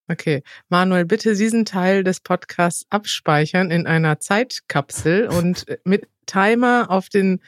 Okay. 0.08 0.42
Manuel, 0.68 1.04
bitte 1.04 1.34
diesen 1.34 1.64
Teil 1.64 2.04
des 2.04 2.20
Podcasts 2.20 2.86
abspeichern 2.90 3.70
in 3.70 3.86
einer 3.86 4.20
Zeitkapsel 4.20 5.28
und 5.28 5.66
mit 5.84 6.08
Timer 6.26 6.86
auf 6.90 7.08
den 7.08 7.40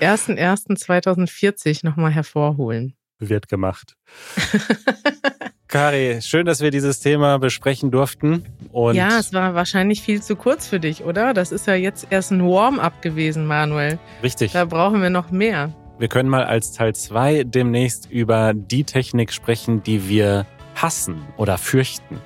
01.01.2040 0.00 1.86
nochmal 1.86 2.10
hervorholen. 2.10 2.96
Wird 3.18 3.48
gemacht. 3.48 3.96
Kari, 5.72 6.20
schön, 6.20 6.44
dass 6.44 6.60
wir 6.60 6.70
dieses 6.70 7.00
Thema 7.00 7.38
besprechen 7.38 7.90
durften. 7.90 8.44
Und 8.72 8.94
ja, 8.94 9.18
es 9.18 9.32
war 9.32 9.54
wahrscheinlich 9.54 10.02
viel 10.02 10.20
zu 10.20 10.36
kurz 10.36 10.66
für 10.66 10.78
dich, 10.78 11.02
oder? 11.02 11.32
Das 11.32 11.50
ist 11.50 11.66
ja 11.66 11.72
jetzt 11.72 12.08
erst 12.10 12.30
ein 12.30 12.46
Warm-up 12.46 13.00
gewesen, 13.00 13.46
Manuel. 13.46 13.98
Richtig. 14.22 14.52
Da 14.52 14.66
brauchen 14.66 15.00
wir 15.00 15.08
noch 15.08 15.30
mehr. 15.30 15.72
Wir 15.98 16.08
können 16.08 16.28
mal 16.28 16.44
als 16.44 16.72
Teil 16.72 16.94
2 16.94 17.44
demnächst 17.44 18.10
über 18.10 18.52
die 18.52 18.84
Technik 18.84 19.32
sprechen, 19.32 19.82
die 19.82 20.10
wir 20.10 20.44
hassen 20.74 21.22
oder 21.38 21.56
fürchten. 21.56 22.20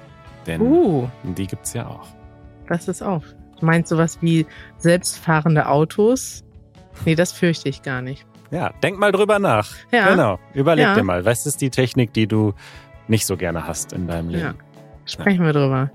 Denn 0.49 0.61
uh, 0.61 1.09
die 1.22 1.47
es 1.62 1.72
ja 1.72 1.86
auch. 1.86 2.09
Das 2.66 2.88
ist 2.88 3.01
auch. 3.01 3.22
Du 3.61 3.64
meinst 3.64 3.90
sowas 3.90 4.18
wie 4.22 4.44
selbstfahrende 4.78 5.68
Autos? 5.68 6.42
Nee, 7.05 7.14
das 7.14 7.30
fürchte 7.30 7.68
ich 7.68 7.82
gar 7.82 8.03
nicht. 8.03 8.26
Ja, 8.51 8.72
denk 8.82 8.99
mal 8.99 9.12
drüber 9.12 9.38
nach. 9.38 9.68
Ja. 9.92 10.11
Genau. 10.11 10.38
Überleg 10.55 10.84
ja. 10.84 10.94
dir 10.94 11.03
mal, 11.03 11.24
was 11.24 11.47
ist 11.47 11.61
die 11.61 11.70
Technik, 11.70 12.12
die 12.12 12.26
du 12.26 12.55
nicht 13.09 13.26
so 13.26 13.36
gerne 13.36 13.66
hast 13.66 13.92
in 13.92 14.07
deinem 14.07 14.28
Leben. 14.28 14.42
Ja. 14.42 14.54
Sprechen 15.04 15.44
wir 15.44 15.52
drüber. 15.52 15.90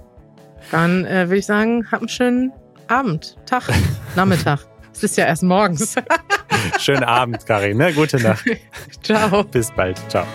Dann 0.72 1.06
äh, 1.06 1.28
würde 1.28 1.38
ich 1.38 1.46
sagen, 1.46 1.88
hab 1.92 2.00
einen 2.00 2.10
schönen 2.10 2.54
Abend, 2.88 3.38
Tag, 3.46 3.64
Nachmittag. 4.16 4.60
Es 4.94 5.04
ist 5.04 5.18
ja 5.18 5.26
erst 5.26 5.44
morgens. 5.44 5.96
Schönen 6.80 7.04
Abend, 7.04 7.46
Karin. 7.46 7.78
Ne? 7.78 7.94
Gute 7.94 8.22
Nacht. 8.22 8.46
Ciao. 9.02 9.44
Bis 9.44 9.72
bald. 9.72 9.98
Ciao. 10.10 10.26